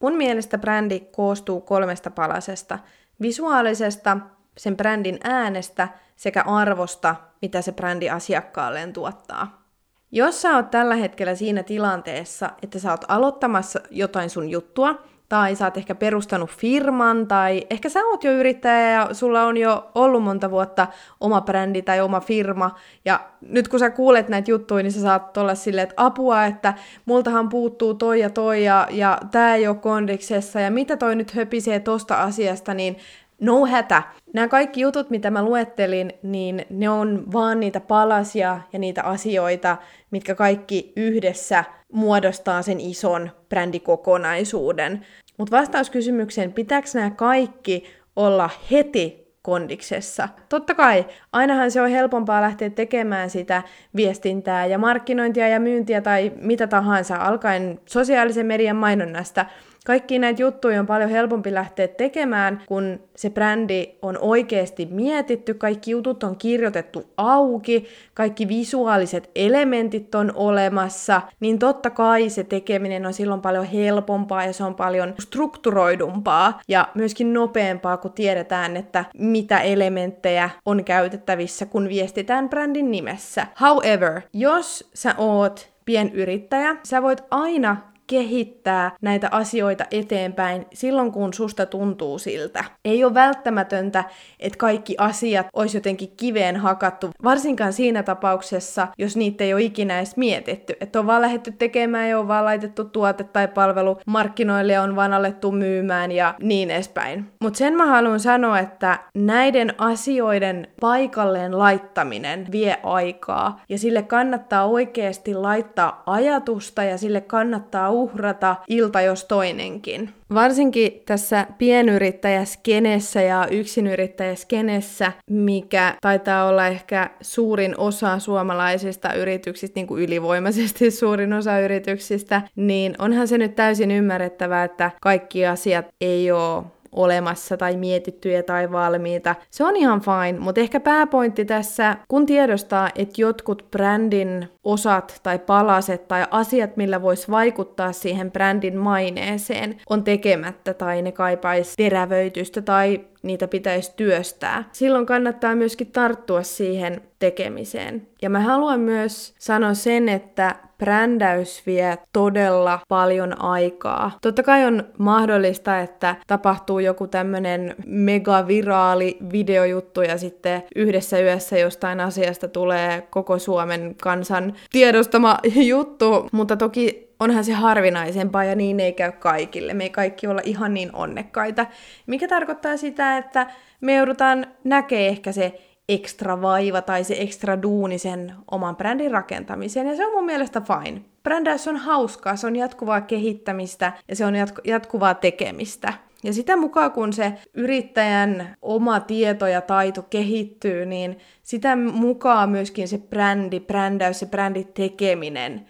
Mun 0.00 0.16
mielestä 0.16 0.58
brändi 0.58 1.00
koostuu 1.00 1.60
kolmesta 1.60 2.10
palasesta. 2.10 2.78
Visuaalisesta, 3.20 4.18
sen 4.58 4.76
brändin 4.76 5.18
äänestä 5.24 5.88
sekä 6.16 6.42
arvosta, 6.42 7.16
mitä 7.42 7.62
se 7.62 7.72
brändi 7.72 8.10
asiakkaalleen 8.10 8.92
tuottaa. 8.92 9.68
Jos 10.12 10.42
sä 10.42 10.56
oot 10.56 10.70
tällä 10.70 10.94
hetkellä 10.94 11.34
siinä 11.34 11.62
tilanteessa, 11.62 12.50
että 12.62 12.78
sä 12.78 12.90
oot 12.90 13.04
aloittamassa 13.08 13.80
jotain 13.90 14.30
sun 14.30 14.48
juttua, 14.48 15.02
tai 15.28 15.56
sä 15.56 15.64
oot 15.64 15.76
ehkä 15.76 15.94
perustanut 15.94 16.50
firman, 16.50 17.26
tai 17.26 17.66
ehkä 17.70 17.88
sä 17.88 18.00
oot 18.04 18.24
jo 18.24 18.32
yrittäjä 18.32 18.90
ja 18.90 19.08
sulla 19.12 19.42
on 19.44 19.56
jo 19.56 19.90
ollut 19.94 20.22
monta 20.22 20.50
vuotta 20.50 20.86
oma 21.20 21.40
brändi 21.40 21.82
tai 21.82 22.00
oma 22.00 22.20
firma, 22.20 22.74
ja 23.04 23.20
nyt 23.40 23.68
kun 23.68 23.78
sä 23.78 23.90
kuulet 23.90 24.28
näitä 24.28 24.50
juttuja, 24.50 24.82
niin 24.82 24.92
sä 24.92 25.00
saat 25.00 25.36
olla 25.36 25.54
silleen, 25.54 25.82
että 25.82 26.04
apua, 26.04 26.44
että 26.44 26.74
multahan 27.04 27.48
puuttuu 27.48 27.94
toi 27.94 28.20
ja 28.20 28.30
toi, 28.30 28.64
ja, 28.64 28.88
ja 28.90 29.18
tää 29.30 29.54
ei 29.54 29.68
ole 29.68 29.76
kondiksessa, 29.76 30.60
ja 30.60 30.70
mitä 30.70 30.96
toi 30.96 31.16
nyt 31.16 31.34
höpisee 31.34 31.80
tosta 31.80 32.22
asiasta, 32.22 32.74
niin 32.74 32.96
no 33.40 33.66
hätä. 33.66 34.02
Nämä 34.34 34.48
kaikki 34.48 34.80
jutut, 34.80 35.10
mitä 35.10 35.30
mä 35.30 35.42
luettelin, 35.42 36.12
niin 36.22 36.66
ne 36.70 36.88
on 36.88 37.32
vaan 37.32 37.60
niitä 37.60 37.80
palasia 37.80 38.60
ja 38.72 38.78
niitä 38.78 39.02
asioita, 39.02 39.76
mitkä 40.10 40.34
kaikki 40.34 40.92
yhdessä 40.96 41.64
muodostaa 41.92 42.62
sen 42.62 42.80
ison 42.80 43.30
brändikokonaisuuden. 43.48 45.06
Mutta 45.38 45.56
vastaus 45.56 45.90
kysymykseen, 45.90 46.52
pitääkö 46.52 46.88
nämä 46.94 47.10
kaikki 47.10 47.84
olla 48.16 48.50
heti 48.70 49.28
kondiksessa. 49.42 50.28
Totta 50.48 50.74
kai, 50.74 51.06
ainahan 51.32 51.70
se 51.70 51.80
on 51.80 51.90
helpompaa 51.90 52.42
lähteä 52.42 52.70
tekemään 52.70 53.30
sitä 53.30 53.62
viestintää 53.96 54.66
ja 54.66 54.78
markkinointia 54.78 55.48
ja 55.48 55.60
myyntiä 55.60 56.00
tai 56.00 56.32
mitä 56.40 56.66
tahansa, 56.66 57.16
alkaen 57.16 57.80
sosiaalisen 57.86 58.46
median 58.46 58.76
mainonnasta– 58.76 59.46
kaikki 59.88 60.18
näitä 60.18 60.42
juttuja 60.42 60.80
on 60.80 60.86
paljon 60.86 61.10
helpompi 61.10 61.54
lähteä 61.54 61.88
tekemään, 61.88 62.62
kun 62.66 63.00
se 63.16 63.30
brändi 63.30 63.88
on 64.02 64.18
oikeasti 64.20 64.88
mietitty, 64.90 65.54
kaikki 65.54 65.90
jutut 65.90 66.22
on 66.22 66.36
kirjoitettu 66.36 67.04
auki, 67.16 67.86
kaikki 68.14 68.48
visuaaliset 68.48 69.30
elementit 69.34 70.14
on 70.14 70.32
olemassa, 70.34 71.22
niin 71.40 71.58
totta 71.58 71.90
kai 71.90 72.28
se 72.28 72.44
tekeminen 72.44 73.06
on 73.06 73.12
silloin 73.12 73.40
paljon 73.40 73.64
helpompaa 73.64 74.44
ja 74.44 74.52
se 74.52 74.64
on 74.64 74.74
paljon 74.74 75.14
strukturoidumpaa 75.18 76.60
ja 76.68 76.88
myöskin 76.94 77.34
nopeampaa, 77.34 77.96
kun 77.96 78.12
tiedetään, 78.12 78.76
että 78.76 79.04
mitä 79.18 79.60
elementtejä 79.60 80.50
on 80.66 80.84
käytettävissä, 80.84 81.66
kun 81.66 81.88
viestitään 81.88 82.48
brändin 82.48 82.90
nimessä. 82.90 83.46
However, 83.60 84.20
jos 84.32 84.90
sä 84.94 85.14
oot 85.18 85.70
pienyrittäjä, 85.84 86.76
sä 86.82 87.02
voit 87.02 87.22
aina 87.30 87.76
kehittää 88.08 88.90
näitä 89.02 89.28
asioita 89.30 89.84
eteenpäin 89.90 90.66
silloin, 90.74 91.12
kun 91.12 91.34
susta 91.34 91.66
tuntuu 91.66 92.18
siltä. 92.18 92.64
Ei 92.84 93.04
ole 93.04 93.14
välttämätöntä, 93.14 94.04
että 94.40 94.58
kaikki 94.58 94.94
asiat 94.98 95.46
olisi 95.52 95.76
jotenkin 95.76 96.12
kiveen 96.16 96.56
hakattu, 96.56 97.10
varsinkaan 97.24 97.72
siinä 97.72 98.02
tapauksessa, 98.02 98.88
jos 98.98 99.16
niitä 99.16 99.44
ei 99.44 99.54
ole 99.54 99.62
ikinä 99.62 99.98
edes 99.98 100.16
mietitty. 100.16 100.76
Että 100.80 101.00
on 101.00 101.06
vaan 101.06 101.22
lähdetty 101.22 101.52
tekemään 101.52 102.08
ja 102.08 102.18
on 102.18 102.28
vaan 102.28 102.44
laitettu 102.44 102.84
tuote 102.84 103.24
tai 103.24 103.48
palvelu 103.48 103.98
markkinoille 104.06 104.72
ja 104.72 104.82
on 104.82 104.96
vaan 104.96 105.12
alettu 105.12 105.52
myymään 105.52 106.12
ja 106.12 106.34
niin 106.40 106.70
edespäin. 106.70 107.32
Mutta 107.42 107.58
sen 107.58 107.74
mä 107.74 107.86
haluan 107.86 108.20
sanoa, 108.20 108.58
että 108.58 108.98
näiden 109.14 109.74
asioiden 109.78 110.68
paikalleen 110.80 111.58
laittaminen 111.58 112.46
vie 112.52 112.76
aikaa 112.82 113.60
ja 113.68 113.78
sille 113.78 114.02
kannattaa 114.02 114.64
oikeasti 114.64 115.34
laittaa 115.34 116.02
ajatusta 116.06 116.82
ja 116.82 116.98
sille 116.98 117.20
kannattaa 117.20 117.88
uhrata 117.98 118.56
ilta 118.68 119.00
jos 119.00 119.24
toinenkin. 119.24 120.10
Varsinkin 120.34 121.02
tässä 121.06 121.46
pienyrittäjäskenessä 121.58 123.22
ja 123.22 123.46
yksinyrittäjäskenessä, 123.50 125.12
mikä 125.30 125.94
taitaa 126.00 126.48
olla 126.48 126.66
ehkä 126.66 127.10
suurin 127.20 127.74
osa 127.78 128.18
suomalaisista 128.18 129.12
yrityksistä, 129.12 129.80
niin 129.80 129.86
kuin 129.86 130.04
ylivoimaisesti 130.04 130.90
suurin 131.00 131.32
osa 131.32 131.58
yrityksistä, 131.58 132.42
niin 132.56 132.94
onhan 132.98 133.28
se 133.28 133.38
nyt 133.38 133.54
täysin 133.54 133.90
ymmärrettävää, 133.90 134.64
että 134.64 134.90
kaikki 135.00 135.46
asiat 135.46 135.86
ei 136.00 136.30
ole 136.30 136.64
olemassa 136.92 137.56
tai 137.56 137.76
mietittyjä 137.76 138.42
tai 138.42 138.72
valmiita. 138.72 139.34
Se 139.50 139.64
on 139.64 139.76
ihan 139.76 140.00
fine, 140.00 140.38
mutta 140.38 140.60
ehkä 140.60 140.80
pääpointti 140.80 141.44
tässä, 141.44 141.96
kun 142.08 142.26
tiedostaa, 142.26 142.90
että 142.94 143.20
jotkut 143.20 143.66
brändin 143.70 144.48
osat 144.64 145.20
tai 145.22 145.38
palaset 145.38 146.08
tai 146.08 146.26
asiat, 146.30 146.76
millä 146.76 147.02
voisi 147.02 147.30
vaikuttaa 147.30 147.92
siihen 147.92 148.32
brändin 148.32 148.76
maineeseen, 148.76 149.76
on 149.90 150.04
tekemättä 150.04 150.74
tai 150.74 151.02
ne 151.02 151.12
kaipaisi 151.12 151.76
terävöitystä 151.76 152.62
tai 152.62 153.00
niitä 153.22 153.48
pitäisi 153.48 153.92
työstää. 153.96 154.64
Silloin 154.72 155.06
kannattaa 155.06 155.54
myöskin 155.54 155.92
tarttua 155.92 156.42
siihen 156.42 157.00
tekemiseen. 157.18 158.06
Ja 158.22 158.30
mä 158.30 158.40
haluan 158.40 158.80
myös 158.80 159.34
sanoa 159.38 159.74
sen, 159.74 160.08
että 160.08 160.54
brändäys 160.78 161.66
vie 161.66 161.98
todella 162.12 162.80
paljon 162.88 163.42
aikaa. 163.42 164.18
Totta 164.22 164.42
kai 164.42 164.64
on 164.64 164.84
mahdollista, 164.98 165.80
että 165.80 166.16
tapahtuu 166.26 166.78
joku 166.78 167.06
tämmönen 167.06 167.74
megaviraali 167.86 169.16
videojuttu 169.32 170.02
ja 170.02 170.18
sitten 170.18 170.62
yhdessä 170.76 171.20
yössä 171.20 171.58
jostain 171.58 172.00
asiasta 172.00 172.48
tulee 172.48 173.02
koko 173.10 173.38
Suomen 173.38 173.94
kansan 174.02 174.52
tiedostama 174.70 175.38
juttu, 175.72 176.28
mutta 176.32 176.56
toki 176.56 177.07
onhan 177.20 177.44
se 177.44 177.52
harvinaisempaa 177.52 178.44
ja 178.44 178.54
niin 178.54 178.80
ei 178.80 178.92
käy 178.92 179.12
kaikille. 179.12 179.74
Me 179.74 179.84
ei 179.84 179.90
kaikki 179.90 180.26
olla 180.26 180.40
ihan 180.44 180.74
niin 180.74 180.90
onnekkaita. 180.94 181.66
Mikä 182.06 182.28
tarkoittaa 182.28 182.76
sitä, 182.76 183.16
että 183.16 183.46
me 183.80 183.94
joudutaan 183.94 184.46
näkee 184.64 185.08
ehkä 185.08 185.32
se 185.32 185.60
ekstra 185.88 186.42
vaiva 186.42 186.82
tai 186.82 187.04
se 187.04 187.16
ekstra 187.18 187.62
duuni 187.62 187.98
sen 187.98 188.34
oman 188.50 188.76
brändin 188.76 189.10
rakentamiseen, 189.10 189.86
ja 189.86 189.96
se 189.96 190.06
on 190.06 190.12
mun 190.12 190.24
mielestä 190.24 190.60
fine. 190.60 191.00
Brändäys 191.22 191.68
on 191.68 191.76
hauskaa, 191.76 192.36
se 192.36 192.46
on 192.46 192.56
jatkuvaa 192.56 193.00
kehittämistä 193.00 193.92
ja 194.08 194.16
se 194.16 194.24
on 194.24 194.34
jatku- 194.34 194.60
jatkuvaa 194.64 195.14
tekemistä. 195.14 195.92
Ja 196.22 196.32
sitä 196.32 196.56
mukaan, 196.56 196.92
kun 196.92 197.12
se 197.12 197.32
yrittäjän 197.54 198.56
oma 198.62 199.00
tieto 199.00 199.46
ja 199.46 199.60
taito 199.60 200.02
kehittyy, 200.02 200.86
niin 200.86 201.18
sitä 201.42 201.76
mukaan 201.76 202.50
myöskin 202.50 202.88
se 202.88 202.98
brändi, 202.98 203.60
brändäys, 203.60 204.18
se 204.18 204.26
brändin 204.26 204.66
tekeminen 204.74 205.66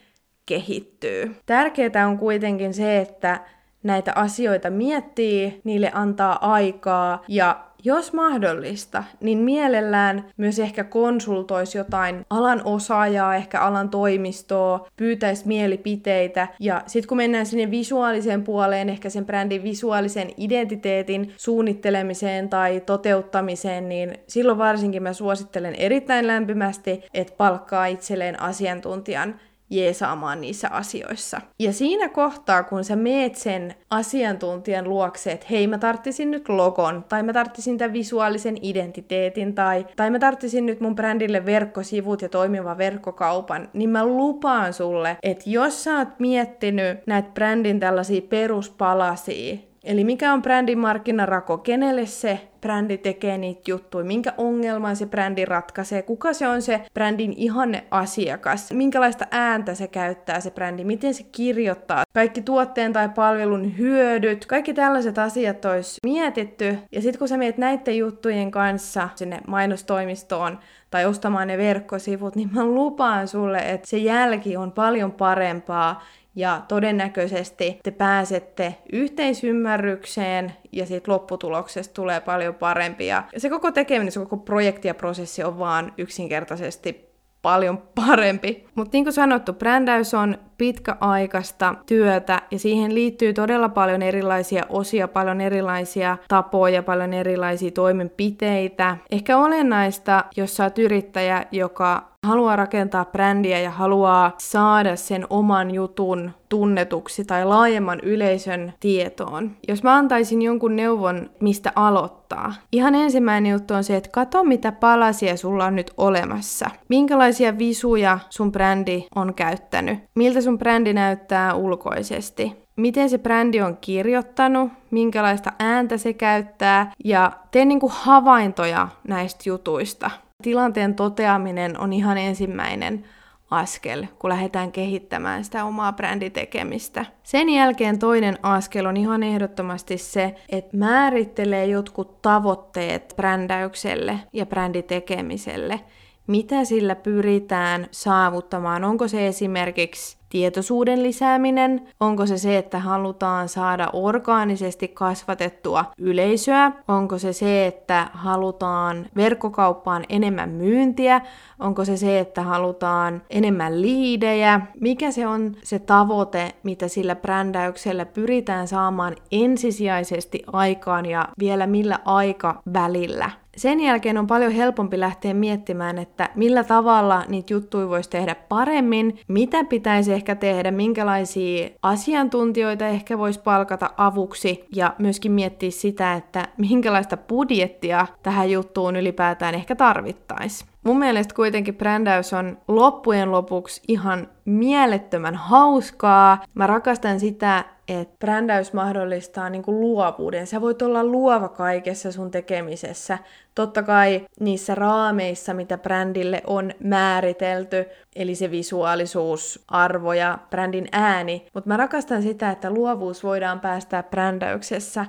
kehittyy. 0.49 1.37
Tärkeää 1.47 2.09
on 2.09 2.19
kuitenkin 2.19 2.75
se, 2.75 2.99
että 2.99 3.41
näitä 3.83 4.13
asioita 4.15 4.71
miettii, 4.71 5.61
niille 5.65 5.91
antaa 5.95 6.53
aikaa 6.55 7.25
ja 7.29 7.69
jos 7.85 8.13
mahdollista, 8.13 9.05
niin 9.21 9.39
mielellään 9.39 10.25
myös 10.37 10.59
ehkä 10.59 10.85
konsultoisi 10.85 11.79
jotain 11.79 12.27
alan 12.31 12.63
osaajaa, 12.65 13.37
ehkä 13.37 13.61
alan 13.61 13.91
toimistoa, 13.91 14.89
pyytäisi 14.97 15.47
mielipiteitä. 15.47 16.49
Ja 16.61 16.83
sitten 16.87 17.09
kun 17.09 17.17
mennään 17.17 17.47
sinne 17.47 17.71
visuaaliseen 17.71 18.45
puoleen, 18.45 18.89
ehkä 18.89 19.11
sen 19.11 19.27
brändin 19.27 19.63
visuaalisen 19.63 20.31
identiteetin 20.37 21.33
suunnittelemiseen 21.37 22.49
tai 22.49 22.81
toteuttamiseen, 22.81 23.89
niin 23.89 24.15
silloin 24.27 24.59
varsinkin 24.59 25.03
mä 25.03 25.13
suosittelen 25.13 25.75
erittäin 25.75 26.27
lämpimästi, 26.27 27.03
että 27.15 27.35
palkkaa 27.37 27.87
itselleen 27.87 28.43
asiantuntijan 28.43 29.41
jeesaamaan 29.71 30.41
niissä 30.41 30.69
asioissa. 30.69 31.41
Ja 31.59 31.73
siinä 31.73 32.09
kohtaa, 32.09 32.63
kun 32.63 32.85
sä 32.85 32.97
meet 32.97 33.35
sen 33.35 33.75
asiantuntijan 33.91 34.89
luokse, 34.89 35.33
että 35.33 35.47
hei, 35.51 35.67
mä 35.67 35.79
tarttisin 35.79 36.31
nyt 36.31 36.49
logon, 36.49 37.05
tai 37.09 37.23
mä 37.23 37.33
tarttisin 37.33 37.79
tämän 37.79 37.93
visuaalisen 37.93 38.59
identiteetin, 38.63 39.55
tai, 39.55 39.87
tai 39.97 40.11
mä 40.11 40.19
tarttisin 40.19 40.67
nyt 40.67 40.81
mun 40.81 40.95
brändille 40.95 41.47
verkkosivut 41.47 42.23
ja 42.23 42.29
toimiva 42.29 42.79
verkkokaupan, 42.79 43.69
niin 43.73 43.91
mä 43.91 44.07
lupaan 44.07 44.73
sulle, 44.73 45.17
että 45.23 45.51
jos 45.51 45.85
sä 45.85 45.99
oot 45.99 46.09
miettinyt 46.19 47.07
näitä 47.07 47.31
brändin 47.35 47.81
tällaisia 47.81 48.23
peruspalasia, 48.23 49.68
Eli 49.85 50.05
mikä 50.05 50.33
on 50.33 50.43
brändin 50.43 50.79
markkinarako, 50.79 51.59
kenelle 51.59 52.07
se 52.07 52.49
brändi 52.61 52.99
tekee 52.99 53.39
niitä 53.39 53.61
juttuja, 53.69 54.05
minkä 54.05 54.33
ongelman 54.37 54.97
se 54.97 55.07
brändi 55.07 55.45
ratkaisee, 55.45 56.03
kuka 56.03 56.33
se 56.33 56.49
on 56.49 56.63
se 56.63 56.81
brändin 56.95 57.33
ihanne 57.37 57.85
asiakas, 57.91 58.73
minkälaista 58.73 59.27
ääntä 59.31 59.75
se 59.75 59.89
käyttää 59.89 60.41
se 60.41 60.51
brändi, 60.51 60.85
miten 60.85 61.15
se 61.15 61.23
kirjoittaa, 61.33 62.05
kaikki 62.15 62.43
tuotteen 62.43 62.93
tai 62.93 63.09
palvelun 63.09 63.79
hyödyt, 63.79 64.47
kaikki 64.47 64.75
tällaiset 64.75 65.19
asiat 65.19 65.65
olisi 65.65 66.01
mietitty. 66.03 66.79
Ja 66.93 67.03
sitten 67.03 67.19
kun 67.19 67.29
sä 67.29 67.37
meet 67.37 67.59
näiden 67.59 67.97
juttujen 67.97 68.51
kanssa 68.51 69.09
sinne 69.15 69.41
mainostoimistoon 69.47 70.59
tai 70.91 71.07
ostamaan 71.07 71.49
ne 71.49 71.59
verkkosivut, 71.59 72.37
niin 72.37 72.51
mä 72.53 72.65
lupaan 72.65 73.29
sulle, 73.29 73.59
että 73.59 73.89
se 73.89 73.99
jälki 73.99 74.57
on 74.57 74.73
paljon 74.73 75.13
parempaa 75.13 76.03
ja 76.39 76.63
todennäköisesti 76.69 77.81
te 77.83 77.91
pääsette 77.91 78.75
yhteisymmärrykseen 78.93 80.53
ja 80.73 80.87
siitä 80.87 81.13
lopputuloksesta 81.13 81.95
tulee 81.95 82.21
paljon 82.21 82.55
parempi. 82.55 83.07
Ja 83.07 83.25
se 83.37 83.51
koko 83.51 83.73
tekeminen, 83.73 84.13
se 84.13 84.21
koko 84.21 84.37
projekti 84.37 84.89
ja 84.89 84.95
prosessi 84.95 85.45
on 85.45 85.59
vaan 85.59 85.93
yksinkertaisesti 85.99 87.09
paljon 87.43 87.83
parempi. 87.95 88.67
Mutta 88.75 88.97
niin 88.97 89.05
kuin 89.05 89.13
sanottu, 89.15 89.53
brändäys 89.53 90.15
on 90.15 90.39
pitkäaikaista 90.59 91.75
työtä 91.87 92.43
ja 92.51 92.59
siihen 92.59 92.95
liittyy 92.95 93.33
todella 93.33 93.69
paljon 93.69 94.03
erilaisia 94.03 94.63
osia, 94.69 95.09
paljon 95.09 95.41
erilaisia 95.41 96.17
tapoja, 96.29 96.83
paljon 96.83 97.15
erilaisia 97.15 97.71
toimenpiteitä. 97.71 98.97
Ehkä 99.11 99.37
olennaista, 99.39 100.25
jos 100.37 100.57
sä 100.57 100.65
oot 100.65 100.79
yrittäjä, 100.79 101.47
joka 101.53 102.09
haluaa 102.27 102.57
rakentaa 102.57 103.05
brändiä 103.05 103.61
ja 103.61 103.71
haluaa 103.71 104.35
saada 104.39 104.97
sen 104.97 105.27
oman 105.31 105.71
jutun 105.71 106.31
tunnetuksi 106.49 107.25
tai 107.25 107.45
laajemman 107.45 108.01
yleisön 108.01 108.73
tietoon. 108.81 109.51
Jos 109.69 109.83
mä 109.83 109.95
antaisin 109.97 110.43
jonkun 110.43 110.77
neuvon, 110.77 111.31
mistä 111.41 111.73
aloittaa. 111.75 112.55
Ihan 112.73 112.95
ensimmäinen 112.95 113.53
juttu 113.53 113.75
on 113.75 113.85
se, 113.85 113.97
että 113.97 114.11
kato 114.13 114.45
mitä 114.45 114.73
palasia 114.73 115.37
sulla 115.37 115.65
on 115.65 115.77
nyt 115.77 115.91
olemassa. 115.97 116.71
Minkälaisia 116.89 117.59
visuja 117.59 118.19
sun 118.31 118.53
brändi 118.53 119.07
on 119.15 119.35
käyttänyt. 119.35 119.99
Miltä 120.15 120.41
sun 120.49 120.59
brändi 120.59 120.93
näyttää 120.93 121.55
ulkoisesti 121.55 122.69
miten 122.79 123.11
se 123.11 123.19
brändi 123.19 123.61
on 123.61 123.77
kirjoittanut, 123.81 124.73
minkälaista 124.91 125.53
ääntä 125.59 125.97
se 125.97 126.13
käyttää 126.13 126.93
ja 127.05 127.33
tee 127.51 127.65
niinku 127.65 127.91
havaintoja 127.95 128.89
näistä 129.09 129.43
jutuista. 129.47 130.11
Tilanteen 130.43 130.95
toteaminen 130.95 131.81
on 131.81 131.93
ihan 131.93 132.19
ensimmäinen 132.19 133.05
askel, 133.51 134.07
kun 134.19 134.31
lähdetään 134.31 134.73
kehittämään 134.73 135.45
sitä 135.45 135.65
omaa 135.65 135.93
bränditekemistä. 135.93 137.05
Sen 137.23 137.49
jälkeen 137.49 137.99
toinen 137.99 138.39
askel 138.43 138.87
on 138.87 138.97
ihan 138.97 139.23
ehdottomasti 139.23 139.99
se, 139.99 140.35
että 140.49 140.77
määrittelee 140.77 141.67
jotkut 141.67 142.23
tavoitteet 142.23 143.15
brändäykselle 143.17 144.19
ja 144.33 144.47
bränditekemiselle. 144.47 145.81
Mitä 146.27 146.65
sillä 146.65 146.95
pyritään 146.95 147.87
saavuttamaan? 147.91 148.85
Onko 148.85 149.09
se 149.09 149.27
esimerkiksi 149.27 150.18
tietoisuuden 150.29 151.03
lisääminen? 151.03 151.89
Onko 152.01 152.27
se 152.27 152.39
se, 152.39 152.59
että 152.59 152.79
halutaan 152.79 153.49
saada 153.49 153.91
orgaanisesti 153.93 154.89
kasvatettua 154.89 155.85
yleisöä? 155.99 156.73
Onko 156.89 157.19
se 157.19 157.33
se, 157.33 157.67
että 157.67 158.11
halutaan 158.13 159.07
verkkokauppaan 159.17 160.05
enemmän 160.09 160.49
myyntiä? 160.51 161.21
Onko 161.59 161.85
se 161.85 161.97
se, 161.97 162.19
että 162.19 162.43
halutaan 162.43 163.23
enemmän 163.31 163.83
liidejä? 163.83 164.61
Mikä 164.81 165.11
se 165.11 165.27
on 165.27 165.57
se 165.63 165.79
tavoite, 165.79 166.53
mitä 166.63 166.89
sillä 166.89 167.17
brändäyksellä 167.17 168.07
pyritään 168.07 168.69
saamaan 168.69 169.17
ensisijaisesti 169.33 170.43
aikaan 170.53 171.07
ja 171.07 171.29
vielä 171.39 171.67
millä 171.67 171.99
aika 172.05 172.63
välillä? 172.73 173.31
Sen 173.59 173.81
jälkeen 173.81 174.19
on 174.19 174.27
paljon 174.27 174.53
helpompi 174.53 175.01
lähteä 175.01 175.35
miettimään, 175.35 175.99
että 175.99 176.29
millä 176.35 176.65
tavalla 176.65 177.25
niitä 177.29 177.53
juttuja 177.53 177.89
voisi 177.89 178.11
tehdä 178.11 178.35
paremmin, 178.35 179.21
mitä 179.29 179.65
pitäisi 179.65 180.13
ehkä 180.13 180.35
tehdä, 180.35 180.71
minkälaisia 180.71 181.69
asiantuntijoita 181.83 182.87
ehkä 182.87 183.19
voisi 183.19 183.41
palkata 183.41 183.91
avuksi 183.97 184.65
ja 184.75 184.95
myöskin 184.99 185.33
miettiä 185.33 185.71
sitä, 185.71 186.15
että 186.15 186.49
minkälaista 186.57 187.17
budjettia 187.17 188.07
tähän 188.23 188.51
juttuun 188.51 188.97
ylipäätään 188.97 189.55
ehkä 189.55 189.77
tarvittaisiin. 189.77 190.71
Mun 190.89 190.99
mielestä 190.99 191.35
kuitenkin 191.35 191.75
brändäys 191.75 192.33
on 192.33 192.59
loppujen 192.69 193.33
lopuksi 193.33 193.83
ihan 193.89 194.29
mielettömän 194.45 195.35
hauskaa. 195.35 196.45
Mä 196.55 196.67
rakastan 196.67 197.21
sitä, 197.21 197.65
että 197.89 198.17
brändäys 198.19 198.73
mahdollistaa 198.73 199.51
niin 199.51 199.63
kuin 199.63 199.81
luovuuden. 199.81 200.47
Sä 200.47 200.61
voit 200.61 200.83
olla 200.83 201.05
luova 201.05 201.49
kaikessa 201.49 202.13
sun 202.13 202.31
tekemisessä. 202.31 203.19
Totta 203.55 203.83
kai 203.83 204.27
niissä 204.41 204.75
raameissa, 204.75 205.55
mitä 205.55 205.79
brändille 205.79 206.43
on 206.47 206.73
määritelty, 206.85 207.85
eli 208.17 208.35
se 208.35 208.51
visuaalisuus, 208.51 209.65
arvo 209.69 210.13
ja 210.13 210.39
brändin 210.51 210.89
ääni. 210.93 211.47
Mutta 211.55 211.69
mä 211.69 211.77
rakastan 211.77 212.23
sitä, 212.23 212.51
että 212.51 212.71
luovuus 212.71 213.25
voidaan 213.25 213.61
päästää 213.61 214.03
brändäyksessä 214.03 215.07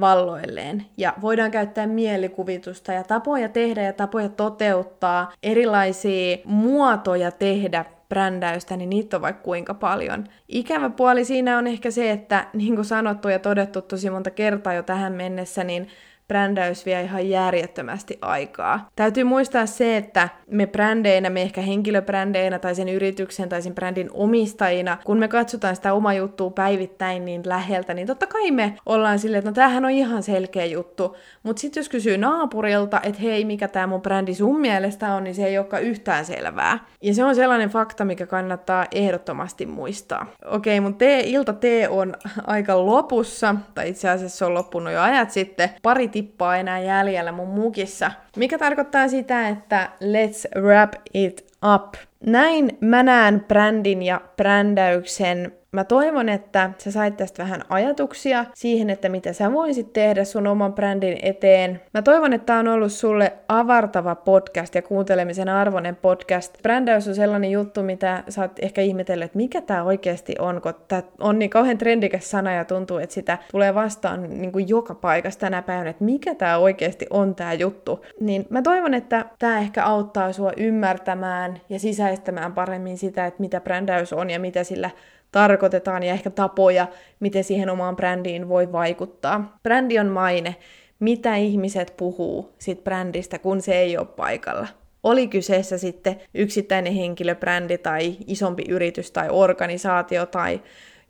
valloilleen. 0.00 0.86
Ja 0.96 1.14
voidaan 1.20 1.50
käyttää 1.50 1.86
mielikuvitusta 1.86 2.92
ja 2.92 3.04
tapoja 3.04 3.48
tehdä 3.48 3.82
ja 3.82 3.92
tapoja 3.92 4.28
toteuttaa, 4.28 5.32
erilaisia 5.42 6.36
muotoja 6.44 7.30
tehdä 7.30 7.84
brändäystä, 8.08 8.76
niin 8.76 8.90
niitä 8.90 9.16
on 9.16 9.22
vaikka 9.22 9.42
kuinka 9.42 9.74
paljon. 9.74 10.24
Ikävä 10.48 10.90
puoli 10.90 11.24
siinä 11.24 11.58
on 11.58 11.66
ehkä 11.66 11.90
se, 11.90 12.10
että 12.10 12.46
niin 12.52 12.74
kuin 12.74 12.84
sanottu 12.84 13.28
ja 13.28 13.38
todettu 13.38 13.82
tosi 13.82 14.10
monta 14.10 14.30
kertaa 14.30 14.74
jo 14.74 14.82
tähän 14.82 15.12
mennessä, 15.12 15.64
niin 15.64 15.88
brändäys 16.28 16.86
vie 16.86 17.02
ihan 17.02 17.28
järjettömästi 17.28 18.18
aikaa. 18.22 18.88
Täytyy 18.96 19.24
muistaa 19.24 19.66
se, 19.66 19.96
että 19.96 20.28
me 20.50 20.66
brändeinä, 20.66 21.30
me 21.30 21.42
ehkä 21.42 21.60
henkilöbrändeinä 21.60 22.58
tai 22.58 22.74
sen 22.74 22.88
yrityksen 22.88 23.48
tai 23.48 23.62
sen 23.62 23.74
brändin 23.74 24.10
omistajina, 24.12 24.98
kun 25.04 25.18
me 25.18 25.28
katsotaan 25.28 25.76
sitä 25.76 25.92
oma 25.92 26.14
juttua 26.14 26.50
päivittäin 26.50 27.24
niin 27.24 27.42
läheltä, 27.44 27.94
niin 27.94 28.06
totta 28.06 28.26
kai 28.26 28.50
me 28.50 28.76
ollaan 28.86 29.18
silleen, 29.18 29.38
että 29.38 29.50
no 29.50 29.54
tämähän 29.54 29.84
on 29.84 29.90
ihan 29.90 30.22
selkeä 30.22 30.64
juttu. 30.64 31.16
Mutta 31.42 31.60
sitten 31.60 31.80
jos 31.80 31.88
kysyy 31.88 32.18
naapurilta, 32.18 33.00
että 33.02 33.22
hei, 33.22 33.44
mikä 33.44 33.68
tämä 33.68 33.86
mun 33.86 34.02
brändi 34.02 34.34
sun 34.34 34.60
mielestä 34.60 35.14
on, 35.14 35.24
niin 35.24 35.34
se 35.34 35.46
ei 35.46 35.58
olekaan 35.58 35.82
yhtään 35.82 36.24
selvää. 36.24 36.78
Ja 37.02 37.14
se 37.14 37.24
on 37.24 37.34
sellainen 37.34 37.70
fakta, 37.70 38.04
mikä 38.04 38.26
kannattaa 38.26 38.86
ehdottomasti 38.92 39.66
muistaa. 39.66 40.26
Okei, 40.44 40.80
mun 40.80 40.94
tee, 40.94 41.22
ilta 41.26 41.52
tee 41.52 41.88
on 41.88 42.14
aika 42.46 42.86
lopussa, 42.86 43.54
tai 43.74 43.88
itse 43.88 44.08
asiassa 44.08 44.38
se 44.38 44.44
on 44.44 44.54
loppunut 44.54 44.92
jo 44.92 45.00
ajat 45.00 45.30
sitten. 45.30 45.70
Pari 45.82 46.08
tippaa 46.16 46.56
enää 46.56 46.78
jäljellä 46.78 47.32
mun 47.32 47.48
mukissa. 47.48 48.10
Mikä 48.36 48.58
tarkoittaa 48.58 49.08
sitä, 49.08 49.48
että 49.48 49.88
let's 50.00 50.60
wrap 50.62 50.92
it 51.14 51.46
up. 51.74 51.94
Näin 52.26 52.78
mä 52.80 53.02
näen 53.02 53.44
brändin 53.48 54.02
ja 54.02 54.20
brändäyksen 54.36 55.52
Mä 55.72 55.84
toivon, 55.84 56.28
että 56.28 56.70
sä 56.78 56.90
sait 56.90 57.16
tästä 57.16 57.42
vähän 57.42 57.62
ajatuksia 57.68 58.44
siihen, 58.54 58.90
että 58.90 59.08
mitä 59.08 59.32
sä 59.32 59.52
voisit 59.52 59.92
tehdä 59.92 60.24
sun 60.24 60.46
oman 60.46 60.74
brändin 60.74 61.18
eteen. 61.22 61.80
Mä 61.94 62.02
toivon, 62.02 62.32
että 62.32 62.46
tää 62.46 62.58
on 62.58 62.68
ollut 62.68 62.92
sulle 62.92 63.32
avartava 63.48 64.14
podcast 64.14 64.74
ja 64.74 64.82
kuuntelemisen 64.82 65.48
arvoinen 65.48 65.96
podcast. 65.96 66.62
Brändäys 66.62 67.08
on 67.08 67.14
sellainen 67.14 67.50
juttu, 67.50 67.82
mitä 67.82 68.22
sä 68.28 68.42
oot 68.42 68.52
ehkä 68.62 68.80
ihmetellyt, 68.80 69.24
että 69.24 69.36
mikä 69.36 69.60
tää 69.60 69.82
oikeasti 69.82 70.34
on, 70.38 70.62
kun 70.62 70.74
tää 70.88 71.02
on 71.20 71.38
niin 71.38 71.50
kauhean 71.50 71.78
trendikäs 71.78 72.30
sana 72.30 72.52
ja 72.52 72.64
tuntuu, 72.64 72.98
että 72.98 73.14
sitä 73.14 73.38
tulee 73.50 73.74
vastaan 73.74 74.40
niin 74.40 74.52
kuin 74.52 74.68
joka 74.68 74.94
paikassa 74.94 75.40
tänä 75.40 75.62
päivänä, 75.62 75.90
että 75.90 76.04
mikä 76.04 76.34
tää 76.34 76.58
oikeasti 76.58 77.06
on 77.10 77.34
tää 77.34 77.54
juttu. 77.54 78.04
Niin 78.20 78.46
mä 78.50 78.62
toivon, 78.62 78.94
että 78.94 79.24
tää 79.38 79.58
ehkä 79.58 79.84
auttaa 79.84 80.32
sua 80.32 80.52
ymmärtämään 80.56 81.60
ja 81.68 81.78
sisäistämään 81.78 82.52
paremmin 82.52 82.98
sitä, 82.98 83.26
että 83.26 83.40
mitä 83.40 83.60
brändäys 83.60 84.12
on 84.12 84.30
ja 84.30 84.40
mitä 84.40 84.64
sillä 84.64 84.90
tarkoitetaan 85.32 86.02
ja 86.02 86.12
ehkä 86.12 86.30
tapoja, 86.30 86.86
miten 87.20 87.44
siihen 87.44 87.70
omaan 87.70 87.96
brändiin 87.96 88.48
voi 88.48 88.72
vaikuttaa. 88.72 89.58
Brändi 89.62 89.98
on 89.98 90.06
maine, 90.06 90.56
mitä 91.00 91.36
ihmiset 91.36 91.94
puhuu 91.96 92.54
siitä 92.58 92.82
brändistä, 92.82 93.38
kun 93.38 93.60
se 93.60 93.74
ei 93.74 93.98
ole 93.98 94.06
paikalla. 94.06 94.66
Oli 95.02 95.28
kyseessä 95.28 95.78
sitten 95.78 96.20
yksittäinen 96.34 96.92
henkilöbrändi 96.92 97.78
tai 97.78 98.16
isompi 98.26 98.64
yritys 98.68 99.10
tai 99.10 99.28
organisaatio 99.30 100.26
tai 100.26 100.60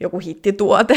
joku 0.00 0.18
hittituote. 0.18 0.94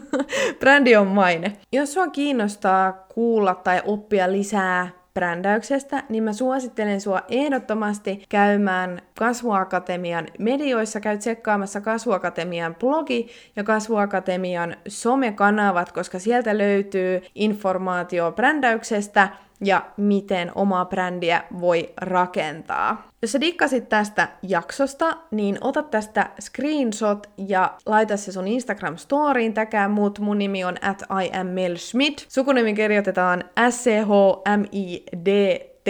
Brändi 0.60 0.96
on 0.96 1.06
maine. 1.06 1.52
Jos 1.72 1.92
sua 1.92 2.08
kiinnostaa 2.08 2.92
kuulla 2.92 3.54
tai 3.54 3.82
oppia 3.84 4.32
lisää 4.32 5.05
brändäyksestä, 5.16 6.02
niin 6.08 6.24
mä 6.24 6.32
suosittelen 6.32 7.00
sua 7.00 7.22
ehdottomasti 7.28 8.24
käymään 8.28 9.02
Kasvuakatemian 9.18 10.26
medioissa. 10.38 11.00
Käyt 11.00 11.20
tsekkaamassa 11.20 11.80
Kasvuakatemian 11.80 12.74
blogi 12.74 13.28
ja 13.56 13.64
Kasvuakatemian 13.64 14.76
somekanavat, 14.88 15.92
koska 15.92 16.18
sieltä 16.18 16.58
löytyy 16.58 17.22
informaatio 17.34 18.32
brändäyksestä 18.32 19.28
ja 19.64 19.86
miten 19.96 20.52
omaa 20.54 20.84
brändiä 20.84 21.44
voi 21.60 21.92
rakentaa. 22.00 23.08
Jos 23.22 23.32
sä 23.32 23.40
dikkasit 23.40 23.88
tästä 23.88 24.28
jaksosta, 24.42 25.16
niin 25.30 25.58
ota 25.60 25.82
tästä 25.82 26.30
screenshot 26.40 27.26
ja 27.48 27.74
laita 27.86 28.16
se 28.16 28.32
sun 28.32 28.46
Instagram-storiin, 28.46 29.54
täkää 29.54 29.88
mut, 29.88 30.18
mun 30.18 30.38
nimi 30.38 30.64
on 30.64 30.84
at 30.84 31.02
I 31.24 31.38
am 31.38 31.46
Mel 31.46 31.76
Schmidt. 31.76 32.26
Sukunimi 32.28 32.74
kirjoitetaan 32.74 33.44
S-C-H-M-I-D-T, 33.70 35.88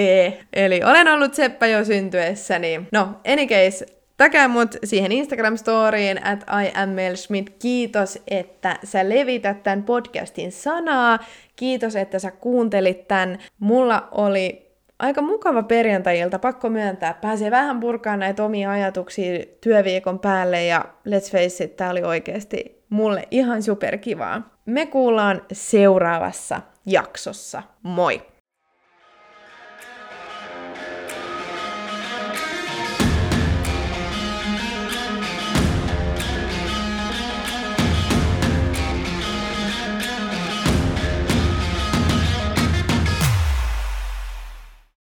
eli 0.53 0.81
olen 0.85 1.09
ollut 1.09 1.35
seppä 1.35 1.67
jo 1.67 1.85
syntyessäni. 1.85 2.87
No, 2.93 3.09
any 3.33 3.47
case, 3.47 3.87
Täkää 4.17 4.49
mut 4.49 4.77
siihen 4.85 5.13
Instagram-storiin, 5.13 6.27
at 6.27 6.41
I 6.65 6.83
am 6.83 6.89
Mel 6.89 7.17
Schmidt. 7.17 7.51
Kiitos, 7.59 8.19
että 8.29 8.79
sä 8.85 9.09
levität 9.09 9.63
tämän 9.63 9.83
podcastin 9.83 10.53
sanaa. 10.53 11.19
Kiitos, 11.57 11.97
että 11.97 12.19
sä 12.19 12.31
kuuntelit 12.31 13.09
tämän. 13.09 13.39
Mulla 13.59 14.09
oli 14.11 14.67
aika 14.99 15.23
mukava 15.23 15.63
perjantai-ilta, 15.63 16.39
pakko 16.39 16.69
myöntää. 16.69 17.15
Pääsee 17.15 17.51
vähän 17.51 17.81
purkaan 17.81 18.19
näitä 18.19 18.45
omia 18.45 18.71
ajatuksia 18.71 19.45
työviikon 19.61 20.19
päälle 20.19 20.65
ja 20.65 20.85
let's 21.09 21.33
face 21.33 21.65
it, 21.65 21.77
tää 21.77 21.91
oli 21.91 22.03
oikeasti 22.03 22.85
mulle 22.89 23.29
ihan 23.31 23.63
superkivaa. 23.63 24.57
Me 24.67 24.87
kuullaan 24.87 25.43
seuraavassa 25.53 26.61
jaksossa. 26.87 27.63
Moi! 27.83 28.36